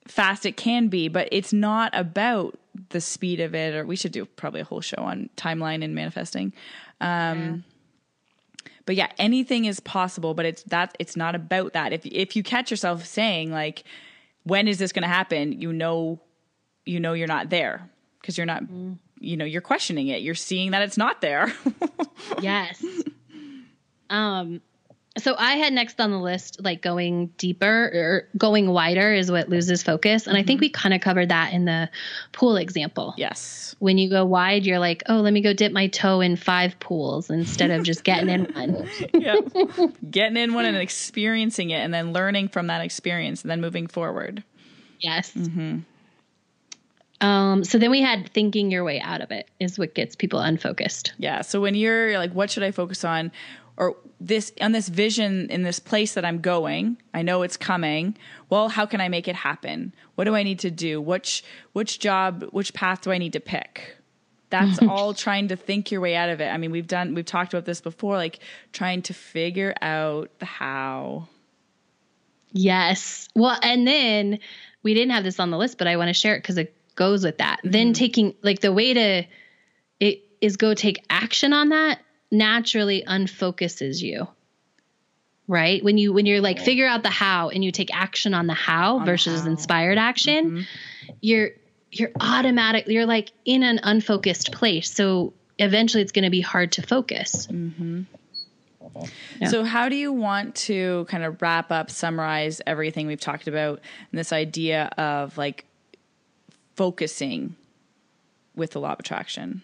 fast 0.06 0.44
it 0.44 0.56
can 0.56 0.88
be. 0.88 1.08
But 1.08 1.28
it's 1.32 1.52
not 1.52 1.90
about 1.94 2.58
the 2.90 3.00
speed 3.00 3.40
of 3.40 3.54
it. 3.54 3.74
Or 3.74 3.86
we 3.86 3.96
should 3.96 4.12
do 4.12 4.26
probably 4.26 4.60
a 4.60 4.64
whole 4.64 4.80
show 4.80 4.98
on 4.98 5.30
timeline 5.36 5.82
and 5.84 5.94
manifesting. 5.94 6.52
Um, 7.00 7.64
But 8.90 8.96
yeah, 8.96 9.12
anything 9.18 9.66
is 9.66 9.78
possible. 9.78 10.34
But 10.34 10.46
it's 10.46 10.64
that 10.64 10.96
it's 10.98 11.14
not 11.14 11.36
about 11.36 11.74
that. 11.74 11.92
If 11.92 12.04
if 12.04 12.34
you 12.34 12.42
catch 12.42 12.72
yourself 12.72 13.06
saying 13.06 13.52
like, 13.52 13.84
"When 14.42 14.66
is 14.66 14.78
this 14.78 14.90
going 14.90 15.04
to 15.04 15.08
happen?" 15.08 15.52
You 15.52 15.72
know, 15.72 16.18
you 16.84 16.98
know 16.98 17.12
you're 17.12 17.28
not 17.28 17.50
there 17.50 17.88
because 18.20 18.36
you're 18.36 18.46
not. 18.46 18.64
You 19.20 19.36
know, 19.36 19.44
you're 19.44 19.60
questioning 19.60 20.08
it. 20.08 20.22
You're 20.22 20.34
seeing 20.34 20.72
that 20.72 20.82
it's 20.82 20.96
not 20.96 21.20
there. 21.20 21.54
yes. 22.40 22.84
Um 24.08 24.60
so 25.18 25.34
I 25.36 25.54
had 25.54 25.72
next 25.72 26.00
on 26.00 26.10
the 26.10 26.18
list 26.18 26.62
like 26.62 26.82
going 26.82 27.28
deeper 27.36 27.66
or 27.66 28.28
going 28.36 28.70
wider 28.70 29.12
is 29.12 29.30
what 29.30 29.48
loses 29.48 29.82
focus 29.82 30.26
and 30.26 30.36
I 30.36 30.42
think 30.42 30.60
we 30.60 30.70
kind 30.70 30.94
of 30.94 31.00
covered 31.00 31.30
that 31.30 31.52
in 31.52 31.64
the 31.64 31.90
pool 32.32 32.56
example. 32.56 33.14
yes. 33.16 33.74
When 33.80 33.98
you 33.98 34.10
go 34.10 34.24
wide 34.24 34.66
you're 34.66 34.78
like, 34.78 35.02
"Oh, 35.08 35.16
let 35.16 35.32
me 35.32 35.40
go 35.40 35.52
dip 35.52 35.72
my 35.72 35.88
toe 35.88 36.20
in 36.20 36.36
five 36.36 36.78
pools 36.80 37.30
instead 37.30 37.70
of 37.70 37.82
just 37.82 38.04
getting 38.04 38.28
in 38.28 38.44
one." 38.52 38.88
yeah. 39.14 39.36
Getting 40.10 40.36
in 40.36 40.54
one 40.54 40.66
and 40.66 40.76
experiencing 40.76 41.70
it 41.70 41.78
and 41.78 41.92
then 41.92 42.12
learning 42.12 42.48
from 42.48 42.66
that 42.66 42.82
experience 42.82 43.42
and 43.42 43.50
then 43.50 43.60
moving 43.60 43.86
forward. 43.86 44.44
Yes. 45.00 45.34
Um, 47.20 47.64
so 47.64 47.78
then 47.78 47.90
we 47.90 48.00
had 48.00 48.30
thinking 48.32 48.70
your 48.70 48.82
way 48.82 49.00
out 49.00 49.20
of 49.20 49.30
it 49.30 49.48
is 49.58 49.78
what 49.78 49.94
gets 49.94 50.16
people 50.16 50.40
unfocused. 50.40 51.12
Yeah. 51.18 51.42
So 51.42 51.60
when 51.60 51.74
you're 51.74 52.16
like, 52.18 52.32
what 52.32 52.50
should 52.50 52.62
I 52.62 52.70
focus 52.70 53.04
on? 53.04 53.30
Or 53.80 53.96
this 54.20 54.52
on 54.60 54.72
this 54.72 54.90
vision 54.90 55.48
in 55.48 55.62
this 55.62 55.80
place 55.80 56.12
that 56.12 56.24
I'm 56.24 56.42
going, 56.42 56.98
I 57.14 57.22
know 57.22 57.40
it's 57.40 57.56
coming. 57.56 58.14
Well, 58.50 58.68
how 58.68 58.84
can 58.84 59.00
I 59.00 59.08
make 59.08 59.26
it 59.26 59.34
happen? 59.34 59.94
What 60.16 60.24
do 60.24 60.36
I 60.36 60.42
need 60.42 60.58
to 60.60 60.70
do? 60.70 61.00
Which 61.00 61.42
which 61.72 61.98
job, 61.98 62.44
which 62.50 62.74
path 62.74 63.00
do 63.00 63.10
I 63.10 63.16
need 63.16 63.32
to 63.32 63.40
pick? 63.40 63.96
That's 64.50 64.78
all 64.88 65.14
trying 65.14 65.48
to 65.48 65.56
think 65.56 65.90
your 65.90 66.02
way 66.02 66.14
out 66.14 66.28
of 66.28 66.42
it. 66.42 66.48
I 66.48 66.58
mean, 66.58 66.70
we've 66.70 66.86
done 66.86 67.14
we've 67.14 67.24
talked 67.24 67.54
about 67.54 67.64
this 67.64 67.80
before, 67.80 68.16
like 68.16 68.40
trying 68.74 69.00
to 69.02 69.14
figure 69.14 69.74
out 69.80 70.30
the 70.38 70.46
how. 70.46 71.28
Yes. 72.52 73.28
Well, 73.34 73.58
and 73.62 73.86
then 73.86 74.40
we 74.82 74.92
didn't 74.92 75.12
have 75.12 75.24
this 75.24 75.40
on 75.40 75.50
the 75.50 75.56
list, 75.56 75.78
but 75.78 75.86
I 75.86 75.96
want 75.96 76.08
to 76.08 76.14
share 76.14 76.34
it 76.34 76.40
because 76.40 76.58
it 76.58 76.76
goes 76.96 77.24
with 77.24 77.38
that. 77.38 77.60
Then 77.64 77.88
mm-hmm. 77.88 77.92
taking 77.92 78.34
like 78.42 78.60
the 78.60 78.74
way 78.74 78.92
to 78.92 79.24
it 80.00 80.24
is 80.42 80.58
go 80.58 80.74
take 80.74 81.02
action 81.08 81.54
on 81.54 81.70
that 81.70 82.00
naturally 82.30 83.04
unfocuses 83.06 84.00
you. 84.02 84.28
Right? 85.48 85.82
When 85.82 85.98
you 85.98 86.12
when 86.12 86.26
you're 86.26 86.40
like 86.40 86.60
figure 86.60 86.86
out 86.86 87.02
the 87.02 87.10
how 87.10 87.48
and 87.48 87.64
you 87.64 87.72
take 87.72 87.92
action 87.92 88.34
on 88.34 88.46
the 88.46 88.54
how 88.54 89.00
versus 89.00 89.42
how. 89.42 89.50
inspired 89.50 89.98
action, 89.98 90.66
you're 91.20 91.50
you're 91.90 92.12
automatic 92.20 92.86
you're 92.86 93.06
like 93.06 93.32
in 93.44 93.64
an 93.64 93.80
unfocused 93.82 94.52
place. 94.52 94.90
So 94.90 95.32
eventually 95.58 96.02
it's 96.02 96.12
going 96.12 96.24
to 96.24 96.30
be 96.30 96.40
hard 96.40 96.72
to 96.72 96.82
focus. 96.82 97.48
Yeah. 99.40 99.48
So, 99.48 99.64
how 99.64 99.88
do 99.88 99.96
you 99.96 100.12
want 100.12 100.54
to 100.56 101.06
kind 101.08 101.22
of 101.22 101.40
wrap 101.40 101.70
up, 101.70 101.90
summarize 101.90 102.60
everything 102.66 103.06
we've 103.06 103.20
talked 103.20 103.46
about, 103.46 103.80
and 104.10 104.18
this 104.18 104.32
idea 104.32 104.90
of 104.98 105.38
like 105.38 105.64
focusing 106.76 107.56
with 108.56 108.72
the 108.72 108.80
law 108.80 108.92
of 108.92 109.00
attraction? 109.00 109.62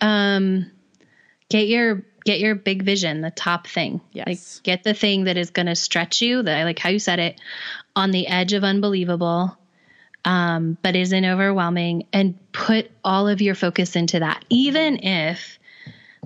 um 0.00 0.70
get 1.50 1.68
your 1.68 2.02
get 2.24 2.40
your 2.40 2.54
big 2.54 2.82
vision 2.82 3.20
the 3.20 3.30
top 3.30 3.66
thing. 3.66 4.00
Yes. 4.12 4.26
like 4.26 4.62
get 4.64 4.82
the 4.84 4.94
thing 4.94 5.24
that 5.24 5.36
is 5.36 5.50
going 5.50 5.66
to 5.66 5.76
stretch 5.76 6.22
you 6.22 6.42
that 6.42 6.56
i 6.56 6.64
like 6.64 6.78
how 6.78 6.88
you 6.88 6.98
said 6.98 7.18
it 7.18 7.40
on 7.94 8.10
the 8.10 8.26
edge 8.26 8.52
of 8.54 8.64
unbelievable 8.64 9.56
um 10.24 10.78
but 10.82 10.96
isn't 10.96 11.24
overwhelming 11.24 12.06
and 12.12 12.38
put 12.52 12.90
all 13.04 13.28
of 13.28 13.40
your 13.42 13.54
focus 13.54 13.96
into 13.96 14.20
that. 14.20 14.44
Even 14.48 15.02
if 15.04 15.58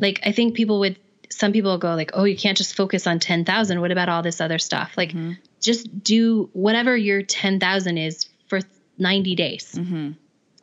like 0.00 0.20
i 0.24 0.32
think 0.32 0.54
people 0.54 0.80
would 0.80 0.98
some 1.30 1.52
people 1.52 1.78
go 1.78 1.94
like 1.94 2.10
oh 2.14 2.24
you 2.24 2.36
can't 2.36 2.58
just 2.58 2.76
focus 2.76 3.06
on 3.06 3.18
10,000 3.18 3.80
what 3.80 3.90
about 3.90 4.08
all 4.08 4.22
this 4.22 4.40
other 4.40 4.58
stuff? 4.58 4.92
Like 4.96 5.12
just 5.60 6.02
do 6.04 6.50
whatever 6.52 6.96
your 6.96 7.22
10,000 7.22 7.98
is 7.98 8.26
for 8.48 8.60
90 8.98 9.34
days. 9.34 9.74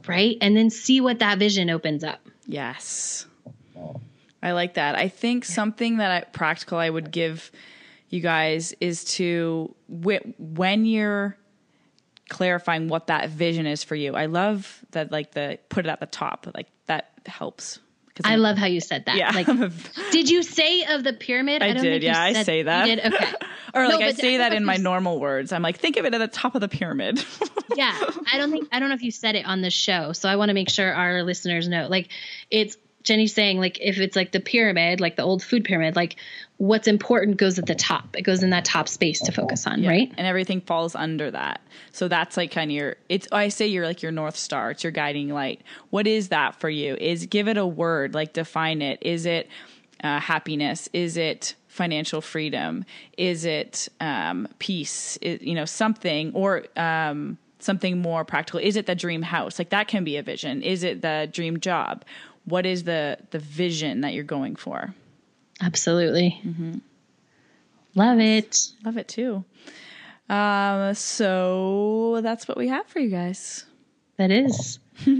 Right? 0.07 0.37
And 0.41 0.55
then 0.55 0.69
see 0.69 0.99
what 1.01 1.19
that 1.19 1.39
vision 1.39 1.69
opens 1.69 2.03
up. 2.03 2.19
Yes. 2.47 3.25
I 4.43 4.51
like 4.53 4.75
that. 4.75 4.95
I 4.95 5.07
think 5.07 5.45
something 5.45 5.97
that 5.97 6.11
I, 6.11 6.21
practical 6.21 6.77
I 6.77 6.89
would 6.89 7.11
give 7.11 7.51
you 8.09 8.19
guys 8.19 8.73
is 8.79 9.03
to 9.15 9.73
when 9.87 10.85
you're 10.85 11.37
clarifying 12.29 12.87
what 12.87 13.07
that 13.07 13.29
vision 13.29 13.67
is 13.67 13.83
for 13.83 13.95
you. 13.95 14.15
I 14.15 14.25
love 14.25 14.83
that 14.91 15.11
like 15.11 15.31
the 15.31 15.59
put 15.69 15.85
it 15.85 15.89
at 15.89 15.99
the 15.99 16.05
top. 16.05 16.47
Like 16.53 16.67
that 16.87 17.11
helps. 17.25 17.79
I 18.23 18.35
love 18.35 18.57
how 18.57 18.65
you 18.65 18.81
said 18.81 19.05
that. 19.05 19.15
Yeah. 19.15 19.31
Like, 19.31 19.47
did 20.11 20.29
you 20.29 20.43
say 20.43 20.83
of 20.83 21.03
the 21.03 21.13
pyramid? 21.13 21.61
I, 21.61 21.69
I 21.69 21.73
did. 21.73 22.03
yeah, 22.03 22.21
I 22.21 22.43
say 22.43 22.63
that. 22.63 22.87
You 22.87 22.95
did. 22.97 23.13
Okay. 23.13 23.33
or 23.73 23.87
like 23.87 23.99
no, 23.99 24.05
I 24.05 24.11
say 24.11 24.37
that 24.37 24.53
in 24.53 24.65
my 24.65 24.77
normal 24.77 25.19
words. 25.19 25.51
I'm 25.51 25.61
like, 25.61 25.79
think 25.79 25.97
of 25.97 26.05
it 26.05 26.13
at 26.13 26.17
the 26.17 26.27
top 26.27 26.55
of 26.55 26.61
the 26.61 26.67
pyramid. 26.67 27.23
yeah, 27.75 27.97
I 28.31 28.37
don't 28.37 28.51
think 28.51 28.67
I 28.71 28.79
don't 28.79 28.89
know 28.89 28.95
if 28.95 29.03
you 29.03 29.11
said 29.11 29.35
it 29.35 29.45
on 29.45 29.61
the 29.61 29.69
show, 29.69 30.13
so 30.13 30.29
I 30.29 30.35
want 30.35 30.49
to 30.49 30.53
make 30.53 30.69
sure 30.69 30.93
our 30.93 31.23
listeners 31.23 31.67
know. 31.67 31.87
Like, 31.87 32.09
it's 32.49 32.77
Jenny's 33.03 33.33
saying 33.33 33.59
like 33.59 33.79
if 33.81 33.97
it's 33.97 34.15
like 34.15 34.31
the 34.31 34.39
pyramid, 34.39 34.99
like 34.99 35.15
the 35.15 35.23
old 35.23 35.43
food 35.43 35.63
pyramid, 35.63 35.95
like 35.95 36.17
what's 36.57 36.87
important 36.87 37.37
goes 37.37 37.57
at 37.57 37.65
the 37.65 37.75
top. 37.75 38.15
It 38.15 38.21
goes 38.21 38.43
in 38.43 38.51
that 38.51 38.65
top 38.65 38.87
space 38.87 39.19
to 39.21 39.31
focus 39.31 39.65
on, 39.65 39.81
yeah. 39.81 39.89
right? 39.89 40.13
And 40.17 40.27
everything 40.27 40.61
falls 40.61 40.95
under 40.95 41.31
that. 41.31 41.61
So 41.91 42.07
that's 42.07 42.37
like 42.37 42.51
kind 42.51 42.69
of 42.69 42.75
your 42.75 42.95
it's 43.09 43.27
I 43.31 43.49
say 43.49 43.67
you're 43.67 43.85
like 43.85 44.01
your 44.01 44.11
north 44.11 44.35
star, 44.35 44.71
it's 44.71 44.83
your 44.83 44.91
guiding 44.91 45.29
light. 45.29 45.61
What 45.89 46.07
is 46.07 46.29
that 46.29 46.59
for 46.59 46.69
you? 46.69 46.95
Is 46.95 47.25
give 47.25 47.47
it 47.47 47.57
a 47.57 47.65
word, 47.65 48.13
like 48.13 48.33
define 48.33 48.81
it. 48.81 48.99
Is 49.01 49.25
it 49.25 49.49
uh, 50.03 50.19
happiness? 50.19 50.89
Is 50.93 51.17
it 51.17 51.55
financial 51.67 52.21
freedom? 52.21 52.85
Is 53.17 53.45
it 53.45 53.87
um, 53.99 54.47
peace? 54.59 55.17
Is, 55.21 55.41
you 55.41 55.55
know, 55.55 55.65
something 55.65 56.31
or 56.33 56.65
um, 56.75 57.37
something 57.59 57.99
more 57.99 58.25
practical? 58.25 58.59
Is 58.59 58.75
it 58.75 58.85
the 58.85 58.95
dream 58.95 59.21
house? 59.21 59.57
Like 59.57 59.69
that 59.69 59.87
can 59.87 60.03
be 60.03 60.17
a 60.17 60.23
vision. 60.23 60.61
Is 60.61 60.83
it 60.83 61.01
the 61.01 61.29
dream 61.31 61.59
job? 61.59 62.03
What 62.45 62.65
is 62.65 62.83
the 62.83 63.17
the 63.31 63.39
vision 63.39 64.01
that 64.01 64.13
you're 64.13 64.23
going 64.23 64.55
for? 64.55 64.93
Absolutely. 65.61 66.39
Mm-hmm. 66.43 66.77
love 67.95 68.19
it. 68.19 68.69
Love 68.83 68.97
it 68.97 69.07
too. 69.07 69.43
Um, 70.29 70.93
so 70.93 72.19
that's 72.23 72.47
what 72.47 72.57
we 72.57 72.67
have 72.69 72.87
for 72.87 72.99
you 72.99 73.09
guys. 73.09 73.65
That 74.17 74.31
is. 74.31 74.79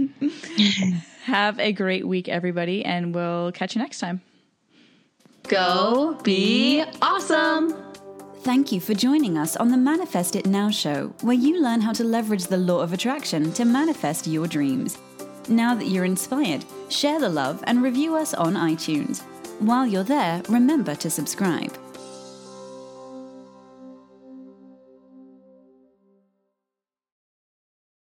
Have 1.24 1.58
a 1.60 1.72
great 1.72 2.06
week 2.06 2.28
everybody 2.28 2.84
and 2.84 3.14
we'll 3.14 3.52
catch 3.52 3.74
you 3.76 3.82
next 3.82 3.98
time. 3.98 4.20
Go 5.48 6.18
be 6.22 6.84
awesome. 7.00 7.74
Thank 8.42 8.72
you 8.72 8.80
for 8.80 8.94
joining 8.94 9.38
us 9.38 9.54
on 9.56 9.68
the 9.68 9.76
Manifest 9.76 10.34
It 10.34 10.46
Now 10.46 10.68
show, 10.68 11.14
where 11.20 11.36
you 11.36 11.62
learn 11.62 11.80
how 11.80 11.92
to 11.92 12.02
leverage 12.02 12.44
the 12.46 12.56
law 12.56 12.80
of 12.80 12.92
attraction 12.92 13.52
to 13.52 13.64
manifest 13.64 14.26
your 14.26 14.48
dreams. 14.48 14.98
Now 15.48 15.74
that 15.74 15.88
you're 15.88 16.04
inspired, 16.04 16.64
share 16.88 17.18
the 17.18 17.28
love 17.28 17.62
and 17.66 17.82
review 17.82 18.14
us 18.16 18.32
on 18.32 18.54
iTunes. 18.54 19.22
While 19.58 19.86
you're 19.86 20.04
there, 20.04 20.42
remember 20.48 20.94
to 20.94 21.10
subscribe. 21.10 21.76